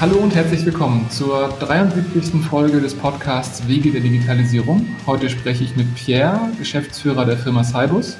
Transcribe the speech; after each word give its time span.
Hallo 0.00 0.16
und 0.16 0.34
herzlich 0.34 0.64
willkommen 0.64 1.10
zur 1.10 1.50
73. 1.58 2.42
Folge 2.42 2.80
des 2.80 2.94
Podcasts 2.94 3.68
Wege 3.68 3.92
der 3.92 4.00
Digitalisierung. 4.00 4.86
Heute 5.06 5.28
spreche 5.28 5.62
ich 5.62 5.76
mit 5.76 5.94
Pierre, 5.94 6.40
Geschäftsführer 6.58 7.26
der 7.26 7.36
Firma 7.36 7.62
Cybus. 7.62 8.16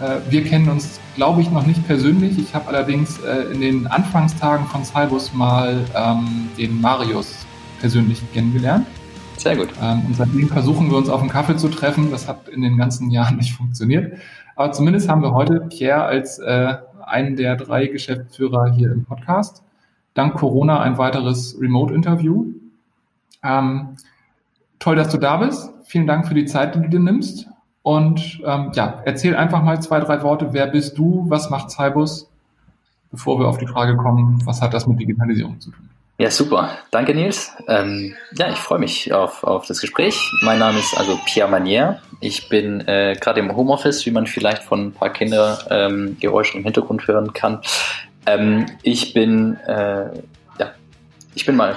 Äh, 0.00 0.16
wir 0.30 0.42
kennen 0.44 0.70
uns, 0.70 0.98
glaube 1.16 1.42
ich, 1.42 1.50
noch 1.50 1.66
nicht 1.66 1.86
persönlich. 1.86 2.38
Ich 2.38 2.54
habe 2.54 2.68
allerdings 2.68 3.20
äh, 3.20 3.52
in 3.52 3.60
den 3.60 3.86
Anfangstagen 3.86 4.64
von 4.68 4.82
Cybus 4.82 5.34
mal 5.34 5.84
ähm, 5.94 6.48
den 6.56 6.80
Marius 6.80 7.44
persönlich 7.80 8.22
kennengelernt. 8.32 8.86
Sehr 9.36 9.56
gut. 9.56 9.68
Ähm, 9.82 10.06
und 10.06 10.16
seitdem 10.16 10.48
versuchen 10.48 10.90
wir 10.90 10.96
uns 10.96 11.10
auf 11.10 11.20
einen 11.20 11.28
Kaffee 11.28 11.58
zu 11.58 11.68
treffen. 11.68 12.10
Das 12.10 12.28
hat 12.28 12.48
in 12.48 12.62
den 12.62 12.78
ganzen 12.78 13.10
Jahren 13.10 13.36
nicht 13.36 13.52
funktioniert. 13.52 14.14
Aber 14.56 14.72
zumindest 14.72 15.10
haben 15.10 15.20
wir 15.20 15.34
heute 15.34 15.66
Pierre 15.68 16.02
als 16.02 16.38
äh, 16.38 16.76
einen 17.04 17.36
der 17.36 17.56
drei 17.56 17.88
Geschäftsführer 17.88 18.72
hier 18.72 18.90
im 18.90 19.04
Podcast 19.04 19.62
dank 20.20 20.34
Corona 20.34 20.80
ein 20.80 20.98
weiteres 20.98 21.56
Remote-Interview. 21.58 22.52
Ähm, 23.42 23.96
toll, 24.78 24.96
dass 24.96 25.08
du 25.08 25.16
da 25.16 25.38
bist. 25.38 25.70
Vielen 25.86 26.06
Dank 26.06 26.28
für 26.28 26.34
die 26.34 26.44
Zeit, 26.44 26.74
die 26.74 26.80
du 26.82 26.88
dir 26.88 27.00
nimmst. 27.00 27.46
Und 27.82 28.42
ähm, 28.44 28.70
ja, 28.74 29.00
erzähl 29.06 29.34
einfach 29.34 29.62
mal 29.62 29.80
zwei, 29.80 29.98
drei 30.00 30.22
Worte. 30.22 30.52
Wer 30.52 30.66
bist 30.66 30.98
du? 30.98 31.24
Was 31.28 31.48
macht 31.48 31.70
Cybus? 31.70 32.28
Bevor 33.10 33.40
wir 33.40 33.48
auf 33.48 33.56
die 33.56 33.66
Frage 33.66 33.96
kommen, 33.96 34.42
was 34.44 34.60
hat 34.60 34.74
das 34.74 34.86
mit 34.86 35.00
Digitalisierung 35.00 35.58
zu 35.58 35.70
tun? 35.70 35.88
Ja, 36.18 36.30
super. 36.30 36.68
Danke, 36.90 37.14
Nils. 37.14 37.56
Ähm, 37.66 38.14
ja, 38.36 38.50
ich 38.50 38.58
freue 38.58 38.78
mich 38.78 39.10
auf, 39.14 39.42
auf 39.42 39.66
das 39.66 39.80
Gespräch. 39.80 40.20
Mein 40.42 40.58
Name 40.58 40.78
ist 40.78 40.94
also 40.98 41.18
Pierre 41.24 41.50
Manier. 41.50 41.98
Ich 42.20 42.50
bin 42.50 42.86
äh, 42.86 43.16
gerade 43.18 43.40
im 43.40 43.56
Homeoffice, 43.56 44.04
wie 44.04 44.10
man 44.10 44.26
vielleicht 44.26 44.62
von 44.62 44.88
ein 44.88 44.92
paar 44.92 45.08
Kindergeräuschen 45.08 46.56
ähm, 46.56 46.60
im 46.60 46.64
Hintergrund 46.64 47.08
hören 47.08 47.32
kann. 47.32 47.60
Ähm, 48.30 48.66
ich 48.82 49.12
bin, 49.12 49.56
äh, 49.66 50.10
ja, 50.58 50.72
ich 51.34 51.46
bin 51.46 51.56
mal 51.56 51.76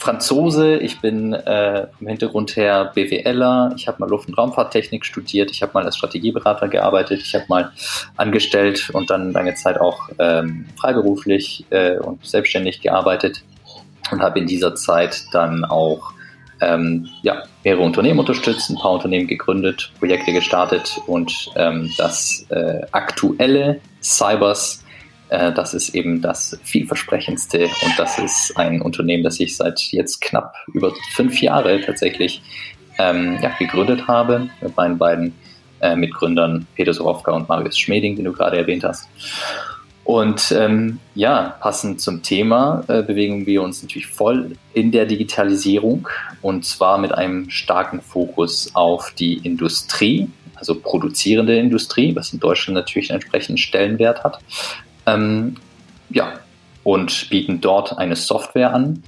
Franzose, 0.00 0.76
ich 0.76 1.00
bin 1.00 1.32
äh, 1.32 1.86
vom 1.96 2.06
Hintergrund 2.08 2.56
her 2.56 2.92
BWLer, 2.94 3.72
ich 3.76 3.88
habe 3.88 4.00
mal 4.00 4.10
Luft- 4.10 4.28
und 4.28 4.36
Raumfahrttechnik 4.36 5.06
studiert, 5.06 5.50
ich 5.50 5.62
habe 5.62 5.72
mal 5.72 5.84
als 5.84 5.96
Strategieberater 5.96 6.68
gearbeitet, 6.68 7.22
ich 7.22 7.34
habe 7.34 7.46
mal 7.48 7.72
angestellt 8.16 8.90
und 8.92 9.08
dann 9.08 9.32
lange 9.32 9.54
Zeit 9.54 9.80
auch 9.80 10.10
ähm, 10.18 10.66
freiberuflich 10.76 11.64
äh, 11.70 11.96
und 11.96 12.24
selbstständig 12.26 12.82
gearbeitet 12.82 13.42
und 14.10 14.20
habe 14.20 14.40
in 14.40 14.46
dieser 14.46 14.74
Zeit 14.74 15.24
dann 15.32 15.64
auch 15.64 16.12
ähm, 16.60 17.08
ja, 17.22 17.42
mehrere 17.64 17.82
Unternehmen 17.82 18.18
unterstützt, 18.18 18.68
ein 18.68 18.76
paar 18.76 18.92
Unternehmen 18.92 19.26
gegründet, 19.26 19.90
Projekte 19.98 20.34
gestartet 20.34 21.00
und 21.06 21.50
ähm, 21.56 21.90
das 21.96 22.44
äh, 22.50 22.82
aktuelle 22.92 23.80
Cybers 24.02 24.83
äh, 25.34 25.52
das 25.52 25.74
ist 25.74 25.94
eben 25.94 26.22
das 26.22 26.58
vielversprechendste 26.62 27.64
und 27.64 27.98
das 27.98 28.18
ist 28.18 28.56
ein 28.56 28.80
Unternehmen, 28.80 29.24
das 29.24 29.40
ich 29.40 29.56
seit 29.56 29.80
jetzt 29.92 30.20
knapp 30.20 30.54
über 30.72 30.92
fünf 31.14 31.40
Jahre 31.40 31.80
tatsächlich 31.80 32.42
ähm, 32.98 33.38
ja, 33.42 33.50
gegründet 33.58 34.06
habe 34.06 34.48
mit 34.60 34.76
meinen 34.76 34.98
beiden 34.98 35.34
äh, 35.80 35.96
Mitgründern 35.96 36.66
Peter 36.76 36.94
Sorowka 36.94 37.32
und 37.32 37.48
Marius 37.48 37.78
Schmeding, 37.78 38.16
den 38.16 38.24
du 38.24 38.32
gerade 38.32 38.56
erwähnt 38.56 38.84
hast. 38.84 39.08
Und 40.04 40.52
ähm, 40.52 41.00
ja, 41.14 41.56
passend 41.60 42.00
zum 42.00 42.22
Thema 42.22 42.84
äh, 42.88 43.02
bewegen 43.02 43.46
wir 43.46 43.62
uns 43.62 43.82
natürlich 43.82 44.06
voll 44.06 44.52
in 44.74 44.92
der 44.92 45.06
Digitalisierung 45.06 46.08
und 46.42 46.66
zwar 46.66 46.98
mit 46.98 47.12
einem 47.12 47.48
starken 47.48 48.02
Fokus 48.02 48.70
auf 48.74 49.12
die 49.18 49.38
Industrie, 49.38 50.28
also 50.56 50.74
produzierende 50.78 51.56
Industrie, 51.56 52.14
was 52.14 52.34
in 52.34 52.40
Deutschland 52.40 52.74
natürlich 52.74 53.10
einen 53.10 53.22
entsprechenden 53.22 53.56
Stellenwert 53.56 54.22
hat, 54.24 54.40
ähm, 55.06 55.56
ja, 56.10 56.34
und 56.82 57.30
bieten 57.30 57.60
dort 57.60 57.98
eine 57.98 58.16
Software 58.16 58.72
an, 58.74 59.02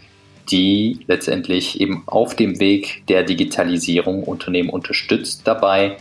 die 0.50 1.00
letztendlich 1.06 1.80
eben 1.80 2.04
auf 2.06 2.34
dem 2.36 2.60
Weg 2.60 3.06
der 3.08 3.22
Digitalisierung 3.22 4.22
Unternehmen 4.22 4.70
unterstützt, 4.70 5.42
dabei 5.44 5.96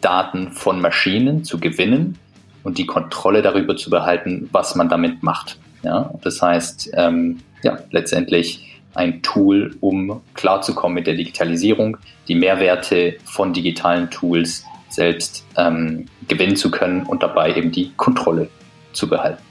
Daten 0.00 0.52
von 0.52 0.80
Maschinen 0.80 1.44
zu 1.44 1.58
gewinnen 1.58 2.18
und 2.64 2.78
die 2.78 2.86
Kontrolle 2.86 3.42
darüber 3.42 3.76
zu 3.76 3.90
behalten, 3.90 4.48
was 4.52 4.74
man 4.74 4.88
damit 4.88 5.22
macht. 5.22 5.58
Ja, 5.82 6.12
das 6.22 6.40
heißt, 6.40 6.92
ähm, 6.94 7.40
ja, 7.62 7.78
letztendlich 7.90 8.80
ein 8.94 9.22
Tool, 9.22 9.74
um 9.80 10.20
klarzukommen 10.34 10.94
mit 10.94 11.06
der 11.06 11.14
Digitalisierung, 11.14 11.96
die 12.28 12.34
Mehrwerte 12.34 13.16
von 13.24 13.52
digitalen 13.52 14.10
Tools 14.10 14.64
selbst 14.88 15.46
ähm, 15.56 16.06
gewinnen 16.28 16.56
zu 16.56 16.70
können 16.70 17.04
und 17.04 17.22
dabei 17.22 17.54
eben 17.54 17.72
die 17.72 17.92
Kontrolle 17.96 18.48
zu 18.92 19.08
behalten. 19.08 19.42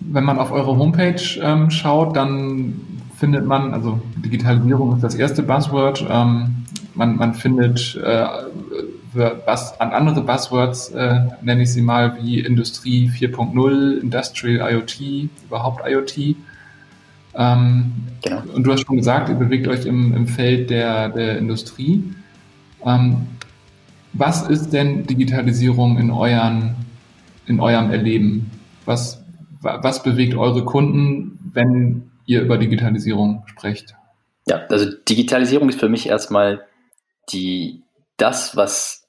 Wenn 0.00 0.24
man 0.24 0.38
auf 0.38 0.50
eure 0.50 0.76
Homepage 0.76 1.20
ähm, 1.42 1.70
schaut, 1.70 2.16
dann 2.16 2.80
findet 3.16 3.46
man, 3.46 3.74
also 3.74 4.00
Digitalisierung 4.16 4.94
ist 4.96 5.04
das 5.04 5.14
erste 5.14 5.42
Buzzword, 5.42 6.06
ähm, 6.08 6.64
man, 6.94 7.16
man 7.16 7.34
findet 7.34 7.96
äh, 8.02 8.26
was, 9.12 9.78
an 9.80 9.90
andere 9.90 10.22
Buzzwords, 10.22 10.90
äh, 10.90 11.20
nenne 11.42 11.62
ich 11.62 11.72
sie 11.72 11.82
mal, 11.82 12.16
wie 12.22 12.40
Industrie 12.40 13.08
4.0, 13.08 13.98
Industrial 13.98 14.72
IoT, 14.72 15.28
überhaupt 15.46 15.88
IoT. 15.88 16.36
Ähm, 17.34 17.92
genau. 18.22 18.42
Und 18.54 18.64
du 18.64 18.72
hast 18.72 18.86
schon 18.86 18.96
gesagt, 18.96 19.28
ihr 19.28 19.34
bewegt 19.34 19.68
euch 19.68 19.86
im, 19.86 20.14
im 20.14 20.26
Feld 20.26 20.70
der, 20.70 21.08
der 21.08 21.38
Industrie. 21.38 22.04
Ähm, 22.84 23.26
was 24.12 24.48
ist 24.48 24.70
denn 24.70 25.06
Digitalisierung 25.06 25.98
in 25.98 26.10
euren 26.10 26.74
in 27.50 27.60
eurem 27.60 27.90
Erleben? 27.90 28.50
Was, 28.86 29.22
was 29.60 30.02
bewegt 30.02 30.34
eure 30.34 30.64
Kunden, 30.64 31.38
wenn 31.52 32.10
ihr 32.24 32.40
über 32.40 32.56
Digitalisierung 32.56 33.42
sprecht? 33.46 33.94
Ja, 34.46 34.64
also 34.68 34.86
Digitalisierung 35.08 35.68
ist 35.68 35.80
für 35.80 35.88
mich 35.88 36.08
erstmal 36.08 36.64
die, 37.32 37.82
das, 38.16 38.56
was 38.56 39.06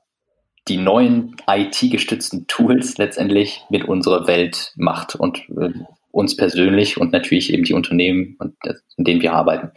die 0.68 0.78
neuen 0.78 1.36
IT-gestützten 1.48 2.48
Tools 2.48 2.98
letztendlich 2.98 3.64
mit 3.70 3.86
unserer 3.86 4.28
Welt 4.28 4.74
macht 4.76 5.16
und 5.16 5.40
äh, 5.50 5.72
uns 6.12 6.36
persönlich 6.36 7.00
und 7.00 7.12
natürlich 7.12 7.54
eben 7.54 7.64
die 7.64 7.74
Unternehmen, 7.74 8.38
in 8.98 9.04
denen 9.06 9.22
wir 9.22 9.34
arbeiten. 9.34 9.72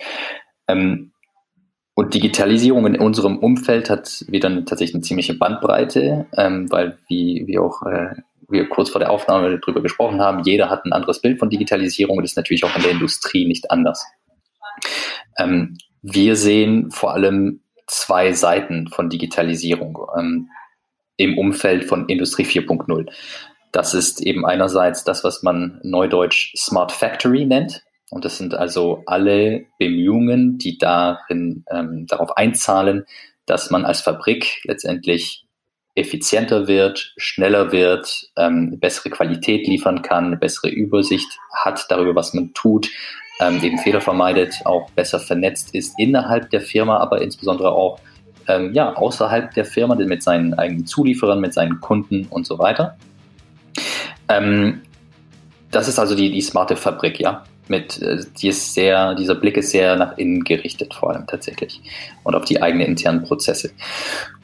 Ähm, 0.69 1.13
und 1.95 2.13
Digitalisierung 2.13 2.87
in 2.87 2.99
unserem 2.99 3.39
Umfeld 3.39 3.89
hat 3.89 4.25
wieder 4.27 4.49
eine, 4.49 4.65
tatsächlich 4.65 4.97
eine 4.97 5.05
ziemliche 5.05 5.35
Bandbreite, 5.35 6.27
ähm, 6.37 6.71
weil 6.71 6.99
wie, 7.09 7.45
wie 7.47 7.59
auch 7.59 7.83
äh, 7.83 8.17
wir 8.55 8.69
kurz 8.71 8.89
vor 8.89 9.01
der 9.01 9.11
Aufnahme 9.11 9.59
darüber 9.59 9.83
gesprochen 9.83 10.23
haben, 10.23 10.43
jeder 10.45 10.71
hat 10.71 10.87
ein 10.87 10.95
anderes 10.95 11.21
Bild 11.21 11.39
von 11.39 11.51
Digitalisierung 11.51 12.17
und 12.17 12.25
ist 12.25 12.37
natürlich 12.37 12.65
auch 12.65 12.75
in 12.75 12.83
der 12.83 12.93
Industrie 12.93 13.47
nicht 13.47 13.71
anders. 13.71 14.07
Ähm, 15.39 15.77
wir 16.01 16.37
sehen 16.37 16.91
vor 16.91 17.13
allem 17.13 17.61
zwei 17.87 18.33
Seiten 18.33 18.89
von 18.89 19.11
Digitalisierung 19.11 19.99
ähm, 20.19 20.49
im 21.17 21.39
Umfeld 21.39 21.85
von 21.85 22.09
Industrie 22.09 22.45
4.0. 22.45 23.11
Das 23.73 23.95
ist 23.95 24.21
eben 24.23 24.47
einerseits 24.47 25.05
das, 25.05 25.25
was 25.25 25.43
man 25.43 25.81
neudeutsch 25.83 26.55
Smart 26.57 26.93
Factory 26.93 27.45
nennt. 27.45 27.83
Und 28.11 28.25
das 28.25 28.39
sind 28.39 28.55
also 28.55 29.03
alle 29.07 29.67
Bemühungen, 29.79 30.59
die 30.59 30.79
darin 30.79 31.65
ähm, 31.71 32.07
darauf 32.07 32.37
einzahlen, 32.37 33.05
dass 33.47 33.71
man 33.71 33.85
als 33.85 34.01
Fabrik 34.01 34.61
letztendlich 34.65 35.44
effizienter 35.95 36.67
wird, 36.67 37.15
schneller 37.17 37.73
wird, 37.73 38.29
ähm, 38.37 38.79
bessere 38.79 39.11
Qualität 39.11 39.67
liefern 39.67 40.03
kann, 40.03 40.27
eine 40.27 40.37
bessere 40.37 40.69
Übersicht 40.69 41.29
hat 41.53 41.87
darüber, 41.89 42.15
was 42.15 42.35
man 42.35 42.53
tut, 42.53 42.89
ähm, 43.41 43.63
eben 43.63 43.79
Fehler 43.79 44.01
vermeidet, 44.01 44.55
auch 44.65 44.91
besser 44.91 45.21
vernetzt 45.21 45.75
ist 45.75 45.95
innerhalb 45.99 46.51
der 46.51 46.61
Firma, 46.61 46.99
aber 46.99 47.23
insbesondere 47.23 47.73
auch 47.73 48.01
ähm, 48.49 48.73
ja, 48.75 48.93
außerhalb 48.95 49.55
der 49.55 49.65
Firma, 49.65 49.95
mit 49.95 50.23
seinen 50.23 50.55
eigenen 50.55 50.87
Zulieferern, 50.87 51.41
mit 51.41 51.55
seinen 51.55 51.81
Kunden 51.81 52.27
und 52.29 52.47
so 52.47 52.59
weiter. 52.59 52.97
Ähm, 54.29 54.83
das 55.71 55.89
ist 55.89 55.99
also 55.99 56.15
die, 56.15 56.31
die 56.31 56.43
smarte 56.43 56.77
Fabrik, 56.77 57.19
ja 57.21 57.45
mit, 57.69 58.01
äh, 58.03 58.25
die 58.41 58.49
ist 58.49 58.75
sehr, 58.75 59.15
dieser 59.15 59.35
Blick 59.35 59.57
ist 59.57 59.71
sehr 59.71 59.97
nach 59.97 60.19
innen 60.19 60.45
gerichtet, 60.45 60.95
vor 60.95 61.11
allem 61.11 61.27
tatsächlich. 61.27 61.81
Und 62.23 62.35
auf 62.35 62.45
die 62.45 62.63
eigenen 62.63 62.89
internen 62.89 63.23
Prozesse. 63.23 63.71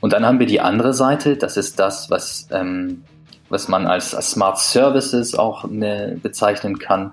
Und 0.00 0.12
dann 0.12 0.24
haben 0.24 0.38
wir 0.38 0.46
die 0.46 0.60
andere 0.60 0.94
Seite, 0.94 1.36
das 1.36 1.56
ist 1.56 1.78
das, 1.78 2.10
was, 2.10 2.48
ähm, 2.50 3.04
was 3.48 3.68
man 3.68 3.86
als, 3.86 4.14
als 4.14 4.30
Smart 4.32 4.58
Services 4.58 5.34
auch 5.34 5.64
ne, 5.64 6.18
bezeichnen 6.22 6.78
kann. 6.78 7.12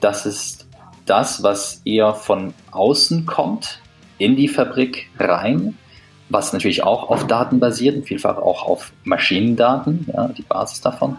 Das 0.00 0.26
ist 0.26 0.66
das, 1.06 1.42
was 1.42 1.82
eher 1.84 2.14
von 2.14 2.54
außen 2.70 3.26
kommt, 3.26 3.80
in 4.18 4.36
die 4.36 4.48
Fabrik 4.48 5.10
rein, 5.18 5.76
was 6.28 6.52
natürlich 6.52 6.82
auch 6.82 7.10
auf 7.10 7.26
Daten 7.26 7.60
basiert 7.60 7.96
und 7.96 8.04
vielfach 8.04 8.38
auch 8.38 8.64
auf 8.64 8.92
Maschinendaten, 9.04 10.06
ja, 10.12 10.28
die 10.28 10.42
Basis 10.42 10.80
davon, 10.80 11.18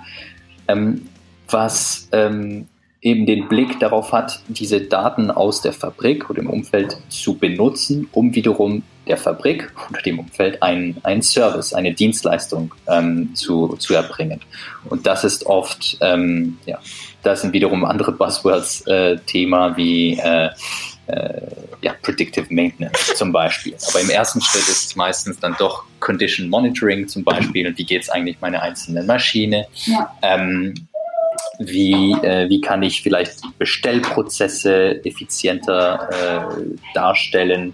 ähm, 0.68 1.08
was 1.48 2.10
ähm, 2.12 2.68
eben 3.06 3.28
den 3.28 3.48
Blick 3.48 3.80
darauf 3.80 4.12
hat, 4.12 4.40
diese 4.48 4.82
Daten 4.82 5.30
aus 5.30 5.62
der 5.62 5.74
Fabrik 5.74 6.28
oder 6.30 6.40
im 6.42 6.50
Umfeld 6.50 6.98
zu 7.08 7.38
benutzen, 7.38 8.10
um 8.12 8.34
wiederum 8.34 8.82
der 9.08 9.18
Fabrik 9.18 9.72
oder 9.92 10.02
dem 10.02 10.18
Umfeld 10.18 10.64
einen, 10.64 10.98
einen 11.04 11.22
Service, 11.22 11.74
eine 11.74 11.94
Dienstleistung 11.94 12.74
ähm, 12.88 13.36
zu, 13.36 13.76
zu 13.78 13.94
erbringen. 13.94 14.42
Und 14.90 15.06
das 15.06 15.24
ist 15.24 15.46
oft, 15.46 15.98
ähm, 16.02 16.58
ja, 16.66 16.80
das 17.22 17.42
sind 17.42 17.54
wiederum 17.54 17.86
andere 17.86 18.12
Buzzwords 18.12 18.82
äh, 18.88 19.18
Thema 19.28 19.78
wie 19.78 20.18
äh, 20.18 20.50
äh, 21.06 21.42
ja, 21.82 21.94
Predictive 22.02 22.48
Maintenance 22.50 23.14
zum 23.14 23.32
Beispiel. 23.32 23.76
Aber 23.88 24.02
im 24.02 24.10
ersten 24.10 24.42
Schritt 24.42 24.68
ist 24.68 24.88
es 24.88 24.96
meistens 24.96 25.40
dann 25.40 25.56
doch 25.60 25.84
Condition 26.00 26.50
Monitoring 26.50 27.08
zum 27.08 27.24
Beispiel. 27.24 27.72
Wie 27.78 27.86
geht 27.86 28.02
es 28.02 28.10
eigentlich 28.10 28.42
meiner 28.42 28.64
einzelnen 28.64 29.06
Maschine? 29.06 29.68
Ja. 29.86 30.12
Ähm, 30.24 30.74
wie, 31.60 32.14
äh, 32.24 32.50
wie 32.50 32.62
kann 32.62 32.84
ich 32.84 33.02
vielleicht 33.02 33.42
Bestellprozesse 33.58 35.04
effizienter 35.06 36.10
äh, 36.12 36.64
darstellen 36.94 37.74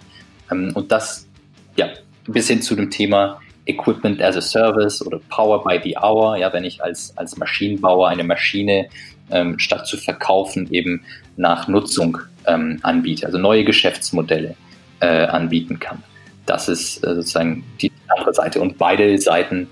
ähm, 0.51 0.71
und 0.75 0.91
das 0.91 1.27
ja 1.75 1.87
bis 2.27 2.47
hin 2.47 2.61
zu 2.61 2.75
dem 2.75 2.89
Thema 2.91 3.39
Equipment 3.65 4.21
as 4.21 4.37
a 4.37 4.41
Service 4.41 5.05
oder 5.05 5.19
Power 5.29 5.63
by 5.63 5.79
the 5.83 5.95
Hour, 5.97 6.37
ja, 6.37 6.51
wenn 6.53 6.63
ich 6.63 6.83
als, 6.83 7.15
als 7.17 7.37
Maschinenbauer 7.37 8.09
eine 8.09 8.23
Maschine 8.23 8.89
ähm, 9.29 9.59
statt 9.59 9.87
zu 9.87 9.97
verkaufen 9.97 10.71
eben 10.71 11.03
nach 11.37 11.67
Nutzung 11.67 12.17
ähm, 12.47 12.79
anbiete, 12.81 13.25
also 13.25 13.37
neue 13.37 13.63
Geschäftsmodelle 13.63 14.55
äh, 14.99 15.25
anbieten 15.25 15.79
kann. 15.79 16.03
Das 16.45 16.67
ist 16.67 17.03
äh, 17.05 17.15
sozusagen 17.15 17.63
die 17.81 17.91
andere 18.07 18.33
Seite 18.33 18.59
und 18.59 18.77
beide 18.77 19.17
Seiten 19.19 19.69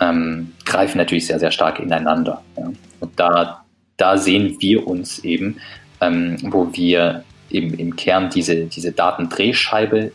ähm, 0.00 0.52
greifen 0.64 0.98
natürlich 0.98 1.26
sehr, 1.26 1.38
sehr 1.38 1.50
stark 1.50 1.80
ineinander. 1.80 2.42
Ja. 2.56 2.70
Und 3.02 3.18
da, 3.18 3.64
da 3.96 4.16
sehen 4.16 4.56
wir 4.60 4.86
uns 4.86 5.18
eben, 5.18 5.56
ähm, 6.00 6.36
wo 6.42 6.68
wir 6.72 7.24
eben 7.50 7.74
im 7.74 7.96
Kern 7.96 8.30
diese, 8.30 8.64
diese 8.66 8.92
Datendrehscheibe 8.92 10.12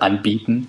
anbieten, 0.00 0.68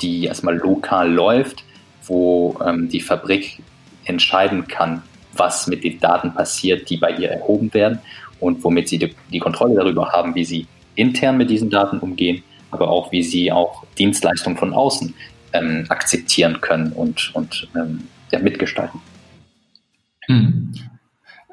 die 0.00 0.24
erstmal 0.24 0.56
lokal 0.56 1.12
läuft, 1.12 1.62
wo 2.04 2.58
ähm, 2.66 2.88
die 2.88 3.00
Fabrik 3.00 3.62
entscheiden 4.04 4.66
kann, 4.66 5.02
was 5.34 5.66
mit 5.66 5.84
den 5.84 6.00
Daten 6.00 6.32
passiert, 6.32 6.88
die 6.88 6.96
bei 6.96 7.10
ihr 7.12 7.30
erhoben 7.30 7.72
werden 7.74 7.98
und 8.40 8.64
womit 8.64 8.88
sie 8.88 8.98
die, 8.98 9.14
die 9.30 9.38
Kontrolle 9.38 9.74
darüber 9.74 10.10
haben, 10.10 10.34
wie 10.34 10.44
sie 10.44 10.66
intern 10.94 11.36
mit 11.36 11.50
diesen 11.50 11.68
Daten 11.68 11.98
umgehen, 11.98 12.42
aber 12.70 12.88
auch 12.88 13.12
wie 13.12 13.22
sie 13.22 13.52
auch 13.52 13.84
Dienstleistungen 13.98 14.56
von 14.56 14.72
außen 14.72 15.14
ähm, 15.52 15.84
akzeptieren 15.90 16.62
können 16.62 16.92
und, 16.92 17.30
und 17.34 17.68
ähm, 17.76 18.08
ja, 18.32 18.38
mitgestalten. 18.38 19.00
Hm. 20.28 20.72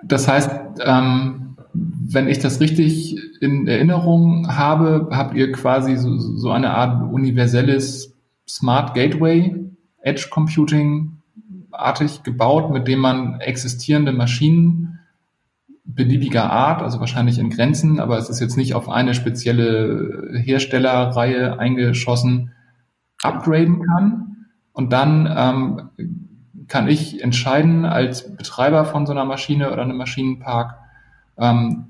Das 0.04 0.28
heißt, 0.28 0.52
ähm, 0.84 1.58
wenn 1.74 2.28
ich 2.28 2.40
das 2.40 2.60
richtig 2.60 3.20
in 3.42 3.68
Erinnerung 3.68 4.56
habe, 4.56 5.10
habt 5.12 5.36
ihr 5.36 5.52
quasi 5.52 5.98
so, 5.98 6.18
so 6.18 6.52
eine 6.52 6.72
Art 6.72 7.12
universelles 7.12 8.14
Smart 8.48 8.94
Gateway, 8.94 9.56
Edge 10.02 10.28
Computing 10.30 11.18
artig 11.72 12.24
gebaut, 12.24 12.72
mit 12.72 12.88
dem 12.88 13.00
man 13.00 13.42
existierende 13.42 14.14
Maschinen 14.14 15.00
beliebiger 15.84 16.50
Art, 16.50 16.82
also 16.82 17.00
wahrscheinlich 17.00 17.38
in 17.38 17.50
Grenzen, 17.50 18.00
aber 18.00 18.18
es 18.18 18.30
ist 18.30 18.40
jetzt 18.40 18.58
nicht 18.58 18.74
auf 18.74 18.90
eine 18.90 19.14
spezielle 19.14 20.30
Herstellerreihe 20.34 21.60
eingeschossen, 21.60 22.52
upgraden 23.22 23.82
kann. 23.84 24.48
Und 24.74 24.92
dann 24.92 25.30
ähm, 25.36 26.25
kann 26.68 26.88
ich 26.88 27.22
entscheiden 27.22 27.86
als 27.86 28.36
Betreiber 28.36 28.86
von 28.86 29.06
so 29.06 29.12
einer 29.12 29.26
Maschine 29.26 29.72
oder 29.72 29.84
einem 29.84 29.98
Maschinenpark, 29.98 30.76
ähm, 31.38 31.86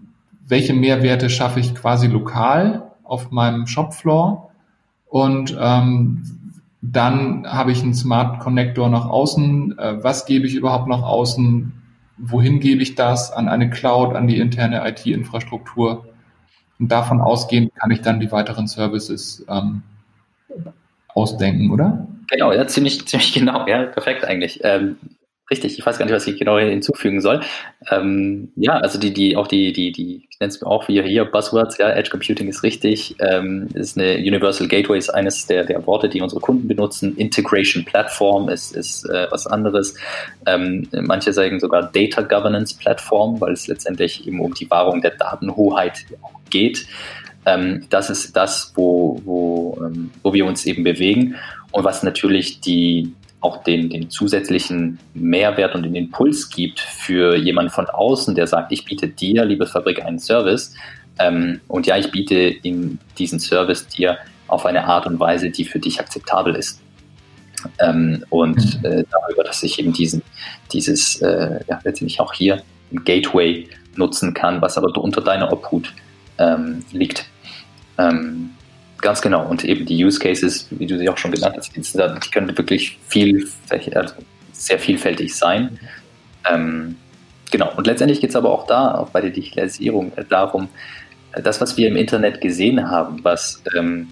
welche 0.48 0.74
Mehrwerte 0.74 1.30
schaffe 1.30 1.60
ich 1.60 1.74
quasi 1.76 2.08
lokal 2.08 2.92
auf 3.04 3.32
meinem 3.32 3.68
Shopfloor 3.68 4.52
und 5.08 5.56
ähm, 5.60 6.24
dann 6.82 7.48
habe 7.48 7.72
ich 7.72 7.82
einen 7.82 7.96
Smart 7.96 8.40
Connector 8.40 8.90
nach 8.90 9.06
außen. 9.06 9.78
Äh, 9.78 10.04
was 10.04 10.26
gebe 10.26 10.46
ich 10.46 10.56
überhaupt 10.56 10.88
nach 10.88 11.02
außen? 11.02 11.74
Wohin 12.18 12.60
gebe 12.60 12.82
ich 12.82 12.96
das? 12.96 13.32
An 13.32 13.48
eine 13.48 13.70
Cloud, 13.70 14.16
an 14.16 14.28
die 14.28 14.38
interne 14.38 14.88
IT-Infrastruktur? 14.88 16.06
Und 16.80 16.92
davon 16.92 17.22
ausgehend 17.22 17.74
kann 17.76 17.92
ich 17.92 18.02
dann 18.02 18.20
die 18.20 18.32
weiteren 18.32 18.68
Services 18.68 19.46
ähm, 19.50 19.82
ausdenken, 21.08 21.72
oder? 21.72 22.08
Genau, 22.30 22.52
ja, 22.52 22.68
ziemlich, 22.68 23.06
ziemlich 23.08 23.34
genau, 23.34 23.68
ja, 23.68 23.84
perfekt 23.84 24.24
eigentlich. 24.26 24.60
Ähm, 24.64 24.98
Richtig, 25.52 25.78
ich 25.78 25.86
weiß 25.86 26.00
gar 26.00 26.06
nicht, 26.06 26.16
was 26.16 26.26
ich 26.26 26.40
genau 26.40 26.58
hinzufügen 26.58 27.22
soll. 27.22 27.42
Ähm, 27.92 28.52
ja, 28.56 28.78
also 28.78 29.00
die, 29.00 29.14
die, 29.14 29.38
auch 29.38 29.48
die, 29.48 29.74
die, 29.74 29.92
die, 29.92 30.28
ich 30.28 30.40
nenne 30.40 30.50
es 30.50 30.60
mir 30.60 30.66
auch 30.66 30.88
wie 30.88 31.00
hier 31.04 31.24
Buzzwords, 31.24 31.78
ja, 31.78 31.92
Edge 31.92 32.10
Computing 32.10 32.48
ist 32.48 32.64
richtig, 32.64 33.16
ähm, 33.20 33.68
ist 33.76 33.96
eine 33.96 34.16
Universal 34.16 34.68
Gateway, 34.68 34.98
ist 34.98 35.12
eines 35.12 35.46
der, 35.46 35.64
der 35.64 35.86
Worte, 35.86 36.10
die 36.10 36.20
unsere 36.20 36.42
Kunden 36.42 36.68
benutzen. 36.68 37.16
Integration 37.18 37.86
Platform 37.86 38.50
ist, 38.50 38.76
ist 38.76 39.08
äh, 39.08 39.28
was 39.30 39.46
anderes. 39.46 39.94
Ähm, 40.48 40.88
manche 40.92 41.32
sagen 41.32 41.60
sogar 41.60 41.92
Data 41.92 42.24
Governance 42.24 42.76
Platform, 42.76 43.40
weil 43.40 43.54
es 43.54 43.68
letztendlich 43.68 44.28
eben 44.28 44.40
um 44.40 44.56
die 44.56 44.70
Wahrung 44.72 45.02
der 45.02 45.12
Datenhoheit 45.12 46.06
geht. 46.50 46.88
Ähm, 47.46 47.86
das 47.92 48.10
ist 48.10 48.36
das, 48.36 48.74
wo, 48.74 49.22
wo, 49.24 49.78
ähm, 49.86 50.10
wo 50.24 50.34
wir 50.34 50.48
uns 50.48 50.66
eben 50.66 50.84
bewegen 50.84 51.36
und 51.76 51.84
was 51.84 52.04
natürlich 52.04 52.62
die, 52.62 53.14
auch 53.42 53.62
den, 53.66 53.90
den 53.90 54.10
zusätzlichen 54.10 54.98
Mehrwert 55.14 55.76
und 55.76 55.84
den 55.84 55.94
Impuls 55.94 56.50
gibt 56.50 56.80
für 56.80 57.36
jemanden 57.36 57.70
von 57.70 57.88
außen, 57.88 58.34
der 58.34 58.48
sagt, 58.48 58.72
ich 58.72 58.86
biete 58.86 59.10
dir, 59.10 59.44
liebe 59.44 59.66
Fabrik, 59.66 60.02
einen 60.02 60.18
Service. 60.18 60.74
Ähm, 61.20 61.60
und 61.68 61.86
ja, 61.86 61.98
ich 61.98 62.10
biete 62.12 62.36
in 62.36 62.98
diesen 63.18 63.42
Service 63.42 63.88
dir 63.88 64.18
auf 64.48 64.66
eine 64.66 64.86
Art 64.86 65.06
und 65.06 65.20
Weise, 65.20 65.50
die 65.50 65.66
für 65.66 65.80
dich 65.80 66.00
akzeptabel 66.00 66.56
ist. 66.56 66.82
Ähm, 67.80 68.24
und 68.30 68.82
mhm. 68.82 68.86
äh, 68.86 69.04
darüber, 69.12 69.44
dass 69.44 69.62
ich 69.62 69.78
eben 69.78 69.92
diesen, 69.92 70.22
dieses, 70.72 71.22
äh, 71.22 71.60
ja, 71.68 71.82
letztendlich 71.84 72.22
auch 72.22 72.32
hier 72.32 72.64
ein 72.94 73.04
Gateway 73.04 73.68
nutzen 73.98 74.34
kann, 74.34 74.62
was 74.62 74.78
aber 74.78 74.98
unter 74.98 75.20
deiner 75.20 75.52
Obhut 75.52 75.94
ähm, 76.38 76.86
liegt. 76.94 77.26
Ähm, 77.98 78.45
Ganz 79.06 79.22
genau. 79.22 79.46
Und 79.48 79.64
eben 79.64 79.86
die 79.86 80.04
Use 80.04 80.20
Cases, 80.20 80.66
wie 80.72 80.88
du 80.88 80.98
sie 80.98 81.08
auch 81.10 81.18
schon 81.20 81.30
genannt 81.30 81.58
hast, 81.60 81.76
die 81.76 82.30
können 82.32 82.58
wirklich 82.58 82.98
viel, 83.08 83.48
also 83.70 84.16
sehr 84.52 84.80
vielfältig 84.80 85.36
sein. 85.36 85.78
Ähm, 86.52 86.96
genau. 87.52 87.72
Und 87.78 87.86
letztendlich 87.86 88.20
geht 88.20 88.32
es 88.32 88.36
aber 88.36 88.50
auch 88.50 88.66
da, 88.66 88.96
auch 88.96 89.12
bei 89.12 89.22
der 89.22 89.30
Digitalisierung, 89.30 90.12
äh, 90.16 90.26
darum, 90.28 90.70
äh, 91.34 91.44
das, 91.44 91.62
was 91.62 91.78
wir 91.78 91.88
im 91.88 91.98
Internet 91.98 92.42
gesehen 92.42 92.90
haben, 92.90 93.24
was 93.24 93.62
ähm, 93.78 94.08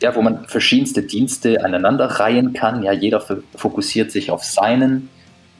ja, 0.00 0.14
wo 0.14 0.22
man 0.22 0.44
verschiedenste 0.44 1.02
Dienste 1.02 1.64
aneinanderreihen 1.64 2.52
kann. 2.52 2.84
Ja, 2.84 2.92
jeder 2.92 3.20
fokussiert 3.56 4.12
sich 4.12 4.30
auf 4.30 4.44
seinen, 4.44 5.08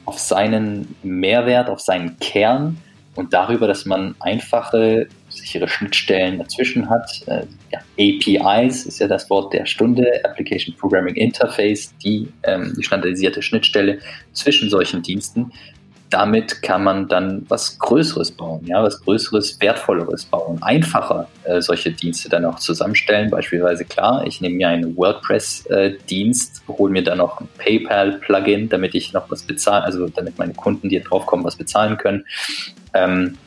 auf 0.05 0.17
seinen 0.17 0.95
Mehrwert, 1.03 1.69
auf 1.69 1.81
seinen 1.81 2.17
Kern 2.19 2.77
und 3.15 3.33
darüber, 3.33 3.67
dass 3.67 3.85
man 3.85 4.15
einfache 4.21 5.09
sichere 5.37 5.67
Schnittstellen 5.67 6.39
dazwischen 6.39 6.89
hat. 6.89 7.09
Äh, 7.27 7.45
ja, 7.71 7.79
APIs 7.99 8.85
ist 8.85 8.99
ja 8.99 9.07
das 9.07 9.29
Wort 9.29 9.53
der 9.53 9.65
Stunde, 9.65 10.21
Application 10.23 10.75
Programming 10.75 11.15
Interface, 11.15 11.93
die, 12.03 12.27
ähm, 12.43 12.73
die 12.77 12.83
standardisierte 12.83 13.41
Schnittstelle 13.41 13.99
zwischen 14.33 14.69
solchen 14.69 15.01
Diensten. 15.01 15.51
Damit 16.09 16.61
kann 16.61 16.85
man 16.85 17.09
dann 17.09 17.45
was 17.49 17.77
Größeres 17.79 18.31
bauen, 18.31 18.65
ja, 18.65 18.81
was 18.81 19.01
Größeres, 19.01 19.59
Wertvolleres 19.59 20.23
bauen, 20.23 20.57
einfacher 20.61 21.27
äh, 21.43 21.61
solche 21.61 21.91
Dienste 21.91 22.29
dann 22.29 22.45
auch 22.45 22.59
zusammenstellen. 22.59 23.29
Beispielsweise 23.29 23.83
klar, 23.83 24.25
ich 24.25 24.39
nehme 24.39 24.55
mir 24.55 24.69
einen 24.69 24.95
WordPress-Dienst, 24.95 26.61
äh, 26.65 26.71
hole 26.71 26.93
mir 26.93 27.03
dann 27.03 27.17
noch 27.17 27.41
ein 27.41 27.49
PayPal-Plugin, 27.57 28.69
damit 28.69 28.95
ich 28.95 29.11
noch 29.11 29.29
was 29.29 29.43
bezahle, 29.43 29.83
also 29.83 30.07
damit 30.07 30.37
meine 30.37 30.53
Kunden, 30.53 30.87
die 30.87 31.01
draufkommen, 31.01 31.45
was 31.45 31.57
bezahlen 31.57 31.97
können. 31.97 32.25
Ähm, 32.93 33.37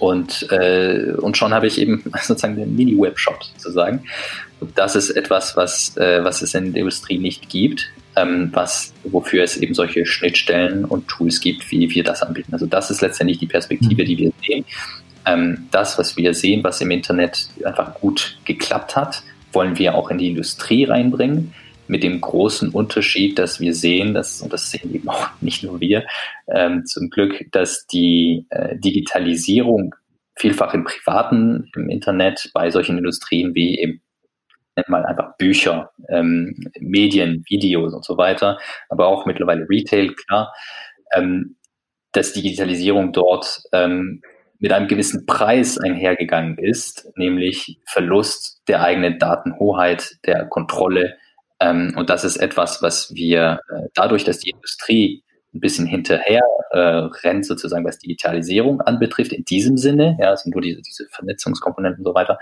und, 0.00 0.50
äh, 0.50 1.12
und 1.18 1.36
schon 1.36 1.52
habe 1.54 1.66
ich 1.66 1.78
eben 1.78 2.02
sozusagen 2.22 2.56
den 2.56 2.74
Mini-Webshop 2.74 3.44
sozusagen. 3.44 4.02
Und 4.58 4.76
das 4.76 4.96
ist 4.96 5.10
etwas, 5.10 5.56
was, 5.56 5.96
äh, 5.96 6.24
was 6.24 6.42
es 6.42 6.54
in 6.54 6.72
der 6.72 6.80
Industrie 6.80 7.18
nicht 7.18 7.48
gibt, 7.48 7.90
ähm, 8.16 8.50
was, 8.52 8.92
wofür 9.04 9.44
es 9.44 9.58
eben 9.58 9.74
solche 9.74 10.06
Schnittstellen 10.06 10.84
und 10.84 11.06
Tools 11.06 11.40
gibt, 11.40 11.70
wie 11.70 11.88
wir 11.90 12.02
das 12.02 12.22
anbieten. 12.22 12.52
Also 12.52 12.66
das 12.66 12.90
ist 12.90 13.02
letztendlich 13.02 13.38
die 13.38 13.46
Perspektive, 13.46 14.04
die 14.04 14.18
wir 14.18 14.32
sehen. 14.44 14.64
Ähm, 15.26 15.68
das, 15.70 15.98
was 15.98 16.16
wir 16.16 16.32
sehen, 16.32 16.64
was 16.64 16.80
im 16.80 16.90
Internet 16.90 17.48
einfach 17.64 17.94
gut 17.94 18.38
geklappt 18.44 18.96
hat, 18.96 19.22
wollen 19.52 19.78
wir 19.78 19.94
auch 19.94 20.10
in 20.10 20.18
die 20.18 20.28
Industrie 20.28 20.84
reinbringen 20.84 21.52
mit 21.90 22.04
dem 22.04 22.20
großen 22.20 22.70
Unterschied, 22.70 23.38
dass 23.38 23.60
wir 23.60 23.74
sehen, 23.74 24.14
dass, 24.14 24.40
und 24.40 24.52
das 24.52 24.70
sehen 24.70 24.94
eben 24.94 25.08
auch 25.08 25.28
nicht 25.40 25.62
nur 25.62 25.80
wir, 25.80 26.06
ähm, 26.48 26.86
zum 26.86 27.10
Glück, 27.10 27.46
dass 27.50 27.86
die 27.86 28.46
äh, 28.50 28.78
Digitalisierung 28.78 29.94
vielfach 30.36 30.72
im 30.72 30.84
privaten, 30.84 31.70
im 31.74 31.90
Internet, 31.90 32.50
bei 32.54 32.70
solchen 32.70 32.96
Industrien 32.96 33.54
wie 33.54 33.78
eben 33.78 34.00
mal 34.86 35.04
einfach 35.04 35.36
Bücher, 35.36 35.90
ähm, 36.08 36.54
Medien, 36.78 37.44
Videos 37.48 37.92
und 37.92 38.04
so 38.04 38.16
weiter, 38.16 38.58
aber 38.88 39.08
auch 39.08 39.26
mittlerweile 39.26 39.68
Retail, 39.68 40.14
klar, 40.14 40.54
ähm, 41.12 41.56
dass 42.12 42.32
Digitalisierung 42.32 43.12
dort 43.12 43.62
ähm, 43.72 44.22
mit 44.58 44.72
einem 44.72 44.88
gewissen 44.88 45.26
Preis 45.26 45.76
einhergegangen 45.76 46.56
ist, 46.56 47.10
nämlich 47.16 47.80
Verlust 47.84 48.62
der 48.68 48.82
eigenen 48.82 49.18
Datenhoheit, 49.18 50.16
der 50.24 50.46
Kontrolle. 50.46 51.16
Ähm, 51.60 51.94
und 51.96 52.10
das 52.10 52.24
ist 52.24 52.36
etwas, 52.36 52.82
was 52.82 53.14
wir 53.14 53.60
äh, 53.68 53.88
dadurch, 53.94 54.24
dass 54.24 54.38
die 54.38 54.50
Industrie 54.50 55.22
ein 55.52 55.60
bisschen 55.60 55.86
hinterher 55.86 56.42
äh, 56.70 56.78
rennt, 56.78 57.44
sozusagen, 57.44 57.84
was 57.84 57.98
Digitalisierung 57.98 58.80
anbetrifft, 58.80 59.32
in 59.32 59.44
diesem 59.44 59.76
Sinne, 59.76 60.16
ja, 60.20 60.30
also 60.30 60.48
nur 60.48 60.62
diese, 60.62 60.80
diese 60.80 61.06
Vernetzungskomponenten 61.10 62.04
und 62.04 62.10
so 62.10 62.14
weiter, 62.14 62.38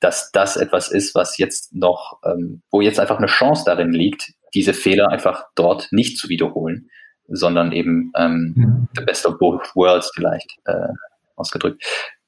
dass 0.00 0.30
das 0.32 0.56
etwas 0.56 0.90
ist, 0.90 1.14
was 1.14 1.36
jetzt 1.38 1.74
noch, 1.74 2.18
ähm, 2.24 2.62
wo 2.70 2.80
jetzt 2.80 2.98
einfach 2.98 3.18
eine 3.18 3.26
Chance 3.26 3.64
darin 3.66 3.92
liegt, 3.92 4.32
diese 4.54 4.72
Fehler 4.72 5.10
einfach 5.10 5.44
dort 5.54 5.88
nicht 5.90 6.18
zu 6.18 6.28
wiederholen, 6.28 6.88
sondern 7.28 7.72
eben 7.72 8.12
ähm, 8.16 8.54
mhm. 8.56 8.88
the 8.96 9.04
best 9.04 9.26
of 9.26 9.38
both 9.38 9.74
worlds 9.74 10.10
vielleicht 10.14 10.50
äh, 10.64 10.88
ausgedrückt, 11.34 11.82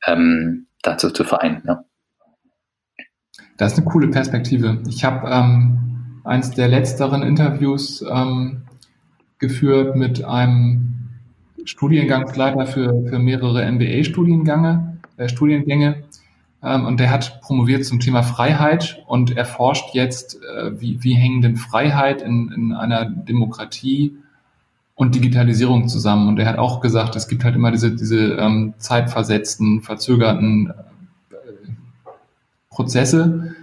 ähm, 0.07 0.67
dazu 0.83 1.11
zu 1.11 1.25
vereinen. 1.25 1.63
Ja. 1.67 1.85
Das 3.57 3.73
ist 3.73 3.79
eine 3.79 3.89
coole 3.89 4.09
Perspektive. 4.09 4.83
Ich 4.89 5.05
habe 5.05 5.29
ähm, 5.31 5.88
eins 6.29 6.51
der 6.51 6.69
letzteren 6.69 7.23
Interviews 7.23 8.05
ähm, 8.09 8.63
geführt 9.39 9.97
mit 9.97 10.25
einem 10.25 10.95
Studiengangsleiter 11.65 12.67
für, 12.67 13.07
für 13.09 13.19
mehrere 13.19 13.71
MBA-Studiengänge, 13.71 14.99
äh, 15.17 15.29
Studiengänge. 15.29 16.05
Ähm, 16.63 16.87
und 16.87 17.01
der 17.01 17.11
hat 17.11 17.41
promoviert 17.41 17.85
zum 17.85 18.01
Thema 18.01 18.23
Freiheit 18.23 19.03
und 19.07 19.37
erforscht 19.37 19.95
jetzt, 19.95 20.39
äh, 20.43 20.81
wie, 20.81 21.03
wie 21.03 21.15
hängen 21.15 21.41
denn 21.41 21.57
Freiheit 21.57 22.23
in, 22.23 22.53
in 22.53 22.73
einer 22.73 23.05
Demokratie 23.07 24.17
und 24.95 25.15
Digitalisierung 25.15 25.89
zusammen. 25.89 26.29
Und 26.29 26.39
er 26.39 26.47
hat 26.47 26.59
auch 26.59 26.81
gesagt, 26.81 27.17
es 27.17 27.29
gibt 27.29 27.45
halt 27.45 27.55
immer 27.55 27.71
diese, 27.71 27.95
diese 27.95 28.35
ähm, 28.35 28.75
zeitversetzten, 28.79 29.81
verzögerten 29.81 30.73
äh, 31.31 31.35
Prozesse. 32.71 33.55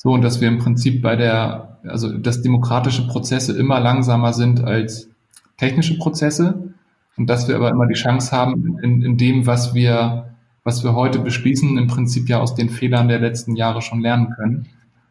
So, 0.00 0.12
und 0.12 0.22
dass 0.22 0.40
wir 0.40 0.46
im 0.46 0.58
Prinzip 0.58 1.02
bei 1.02 1.16
der, 1.16 1.80
also 1.82 2.16
dass 2.16 2.40
demokratische 2.40 3.08
Prozesse 3.08 3.58
immer 3.58 3.80
langsamer 3.80 4.32
sind 4.32 4.62
als 4.62 5.10
technische 5.56 5.98
Prozesse 5.98 6.72
und 7.16 7.28
dass 7.28 7.48
wir 7.48 7.56
aber 7.56 7.70
immer 7.70 7.88
die 7.88 7.94
Chance 7.94 8.30
haben, 8.30 8.78
in, 8.80 9.02
in 9.02 9.16
dem, 9.16 9.46
was 9.46 9.74
wir, 9.74 10.36
was 10.62 10.84
wir 10.84 10.94
heute 10.94 11.18
beschließen, 11.18 11.76
im 11.76 11.88
Prinzip 11.88 12.28
ja 12.28 12.38
aus 12.38 12.54
den 12.54 12.70
Fehlern 12.70 13.08
der 13.08 13.18
letzten 13.18 13.56
Jahre 13.56 13.82
schon 13.82 14.00
lernen 14.00 14.30
können. 14.36 14.66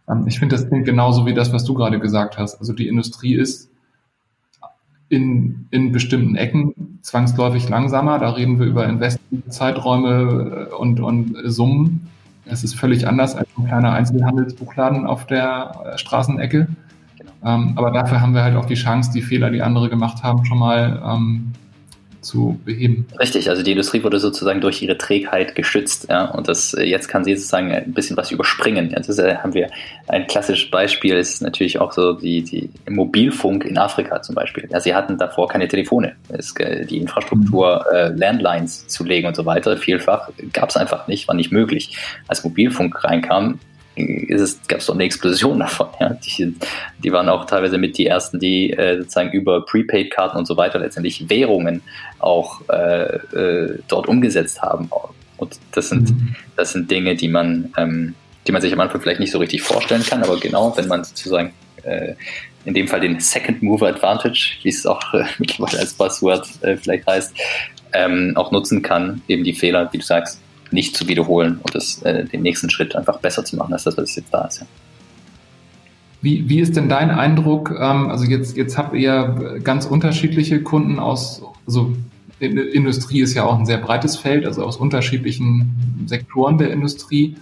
Ähm, 0.10 0.24
ich 0.25 0.39
finde, 0.39 0.56
das 0.56 0.70
klingt 0.70 0.86
genauso 0.86 1.25
wie 1.25 1.34
das, 1.34 1.51
was 1.51 1.65
du 1.65 1.74
gerade 1.74 2.00
gesagt 2.00 2.38
hast. 2.38 2.56
Also 2.56 2.72
die 2.72 2.88
Industrie 2.88 3.36
ist 3.36 3.70
in, 5.10 5.67
in 5.70 5.91
bestimmten 5.91 6.36
Ecken 6.36 7.00
zwangsläufig 7.01 7.67
langsamer. 7.67 8.20
Da 8.20 8.29
reden 8.29 8.58
wir 8.58 8.67
über 8.67 8.88
Investmentzeiträume 8.88 10.70
äh, 10.72 10.74
und, 10.74 11.01
und 11.01 11.36
Summen. 11.44 12.10
Das 12.50 12.63
ist 12.63 12.75
völlig 12.75 13.08
anders 13.08 13.36
als 13.36 13.48
ein 13.58 13.68
kleiner 13.68 13.94
Einzelhandelsbuchladen 13.94 15.06
auf 15.06 15.25
der 15.25 15.72
äh, 15.94 15.98
Straßenecke. 15.98 16.68
Ähm, 17.44 17.74
aber 17.75 17.92
dafür 17.92 18.22
haben 18.22 18.34
wir 18.34 18.44
halt 18.44 18.56
auch 18.56 18.66
die 18.66 18.75
Chance, 18.75 19.12
die 19.13 19.22
Fehler, 19.22 19.51
die 19.51 19.62
andere 19.62 19.89
gemacht 19.89 20.24
haben, 20.24 20.46
schon 20.46 20.58
mal 20.58 21.01
ähm, 21.06 21.54
zu 22.22 22.60
beheben. 22.66 23.06
Richtig, 23.20 23.50
also 23.50 23.64
die 23.64 23.72
Industrie 23.72 24.04
wurde 24.04 24.20
sozusagen 24.20 24.62
durch 24.62 24.82
ihre 24.82 24.98
Trägheit 24.98 25.56
geschützt, 25.56 26.08
ja, 26.10 26.26
und 26.26 26.48
das 26.48 26.74
äh, 26.74 26.84
jetzt 26.84 27.08
kann 27.08 27.24
sie 27.24 27.36
sozusagen 27.36 27.72
ein 27.72 27.94
bisschen 27.94 28.18
was 28.18 28.32
überspringen. 28.32 28.92
Jetzt 28.96 29.10
ist, 29.10 29.20
äh, 29.20 29.36
haben 29.38 29.54
wir 29.54 29.70
ein 30.08 30.28
klassisches 30.28 30.70
Beispiel, 30.70 31.16
ist 31.16 31.42
natürlich 31.42 31.80
auch 31.80 31.92
so 31.92 32.14
die, 32.14 32.42
die 32.42 32.70
Mobilfunk 32.90 33.66
in 33.66 33.78
Afrika 33.78 34.22
zum 34.22 34.36
Beispiel. 34.36 34.68
Ja, 34.72 34.80
sie 34.80 34.96
hatten 34.96 35.18
davor 35.18 35.48
keine 35.48 35.68
Telefone, 35.68 36.16
es, 36.30 36.56
äh, 36.58 36.86
die 36.86 36.98
Infrastruktur 36.98 37.86
mhm. 37.90 37.98
äh, 37.98 38.10
Landlines 38.10 38.88
zu 38.88 39.04
legen 39.04 39.28
und 39.28 39.36
so 39.36 39.46
weiter, 39.46 39.78
vielfach 39.78 40.30
gab 40.54 40.70
es 40.70 40.78
einfach 40.78 41.08
nicht, 41.08 41.28
war 41.28 41.36
nicht 41.36 41.52
möglich. 41.52 41.98
Als 42.28 42.44
Mobilfunk 42.44 43.04
reinkam, 43.04 43.60
gab 44.68 44.80
es 44.80 44.86
doch 44.86 44.94
eine 44.94 45.04
Explosion 45.04 45.60
davon. 45.60 45.88
Ja. 46.00 46.10
Die, 46.10 46.56
die, 47.04 47.12
waren 47.12 47.30
auch 47.30 47.46
teilweise 47.46 47.77
mit 47.77 47.98
die 47.98 48.08
ersten, 48.08 48.39
die 48.39 48.72
äh, 48.72 49.00
sozusagen 49.00 49.32
über 49.32 49.66
Prepaid-Karten 49.66 50.38
und 50.38 50.46
so 50.46 50.58
weiter 50.58 50.80
letztendlich 50.80 51.30
Währungen 51.30 51.82
auch 52.20 52.62
äh, 52.70 53.16
äh, 53.16 53.80
dort 53.88 54.08
umgesetzt 54.08 54.62
haben. 54.62 54.89
Und 55.38 55.60
das 55.72 55.89
sind, 55.89 56.10
mhm. 56.10 56.36
das 56.56 56.72
sind 56.72 56.89
Dinge, 56.89 57.16
die 57.16 57.27
man, 57.27 57.74
ähm, 57.77 58.16
die 58.48 58.51
man 58.51 58.62
sich 58.62 58.74
am 58.74 58.80
Anfang 58.80 59.01
vielleicht 59.01 59.20
nicht 59.20 59.32
so 59.32 59.39
richtig 59.39 59.62
vorstellen 59.62 60.04
kann, 60.04 60.24
aber 60.24 60.39
genau, 60.39 60.75
wenn 60.77 60.88
man 60.88 61.04
sozusagen 61.04 61.54
äh, 61.84 62.13
in 62.66 62.74
dem 62.74 62.88
Fall 62.88 63.00
den 63.00 63.20
Second 63.20 63.62
Mover 63.63 63.88
Advantage, 63.88 64.58
wie 64.63 64.70
es 64.70 64.86
auch 64.86 65.13
äh, 65.13 65.24
mittlerweile 65.38 65.80
als 65.80 65.94
Buzzword 65.94 66.48
äh, 66.62 66.75
vielleicht 66.77 67.08
heißt, 67.08 67.34
ähm, 67.94 68.34
auch 68.36 68.51
nutzen 68.51 68.82
kann, 68.82 69.22
eben 69.27 69.44
die 69.44 69.54
Fehler, 69.54 69.89
wie 69.92 69.98
du 69.98 70.04
sagst, 70.04 70.42
nicht 70.72 70.96
zu 70.96 71.08
wiederholen 71.08 71.60
und 71.64 71.76
das, 71.76 72.02
äh, 72.04 72.26
den 72.26 72.42
nächsten 72.42 72.70
Schritt 72.70 72.96
einfach 72.96 73.20
besser 73.20 73.46
zu 73.46 73.56
machen, 73.56 73.74
als 73.74 73.84
das, 73.84 73.98
was 73.98 74.16
jetzt 74.16 74.34
da 74.34 74.46
ist. 74.46 74.62
Ja. 74.62 74.68
Wie, 76.22 76.50
wie 76.50 76.60
ist 76.60 76.76
denn 76.76 76.90
dein 76.90 77.12
Eindruck? 77.12 77.72
Ähm, 77.80 78.10
also 78.10 78.26
jetzt, 78.26 78.58
jetzt 78.58 78.78
habt 78.78 78.96
ihr 78.96 79.60
ganz 79.64 79.86
unterschiedliche 79.86 80.62
Kunden 80.62 81.00
aus, 81.00 81.44
also 81.66 81.96
Industrie 82.40 83.22
ist 83.22 83.34
ja 83.34 83.46
auch 83.46 83.58
ein 83.58 83.66
sehr 83.66 83.78
breites 83.78 84.18
Feld, 84.18 84.46
also 84.46 84.64
aus 84.64 84.78
unterschiedlichen 84.78 86.06
Sektoren 86.06 86.58
der 86.58 86.72
Industrie. 86.72 87.36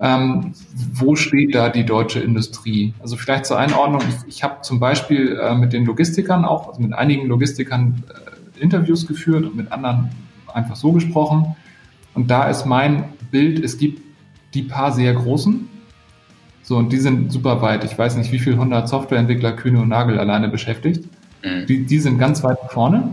Ähm, 0.00 0.52
wo 0.92 1.16
steht 1.16 1.54
da 1.54 1.70
die 1.70 1.84
deutsche 1.84 2.20
Industrie? 2.20 2.94
Also 3.00 3.16
vielleicht 3.16 3.46
zur 3.46 3.58
Einordnung, 3.58 4.02
ich, 4.08 4.36
ich 4.36 4.42
habe 4.44 4.62
zum 4.62 4.78
Beispiel 4.78 5.38
äh, 5.42 5.54
mit 5.54 5.72
den 5.72 5.86
Logistikern 5.86 6.44
auch, 6.44 6.68
also 6.68 6.80
mit 6.80 6.92
einigen 6.92 7.26
Logistikern 7.26 8.04
äh, 8.08 8.62
Interviews 8.62 9.06
geführt 9.06 9.44
und 9.44 9.56
mit 9.56 9.72
anderen 9.72 10.10
einfach 10.52 10.76
so 10.76 10.92
gesprochen. 10.92 11.56
Und 12.18 12.32
da 12.32 12.48
ist 12.48 12.66
mein 12.66 13.04
Bild, 13.30 13.64
es 13.64 13.78
gibt 13.78 14.02
die 14.52 14.62
paar 14.62 14.90
sehr 14.90 15.14
großen. 15.14 15.68
So, 16.64 16.76
und 16.76 16.92
die 16.92 16.96
sind 16.96 17.30
super 17.30 17.62
weit. 17.62 17.84
Ich 17.84 17.96
weiß 17.96 18.16
nicht, 18.16 18.32
wie 18.32 18.40
viele 18.40 18.58
hundert 18.58 18.88
Softwareentwickler 18.88 19.52
Kühne 19.52 19.82
und 19.82 19.88
Nagel 19.88 20.18
alleine 20.18 20.48
beschäftigt. 20.48 21.04
Mhm. 21.44 21.66
Die, 21.68 21.86
die 21.86 22.00
sind 22.00 22.18
ganz 22.18 22.42
weit 22.42 22.58
vorne. 22.70 23.12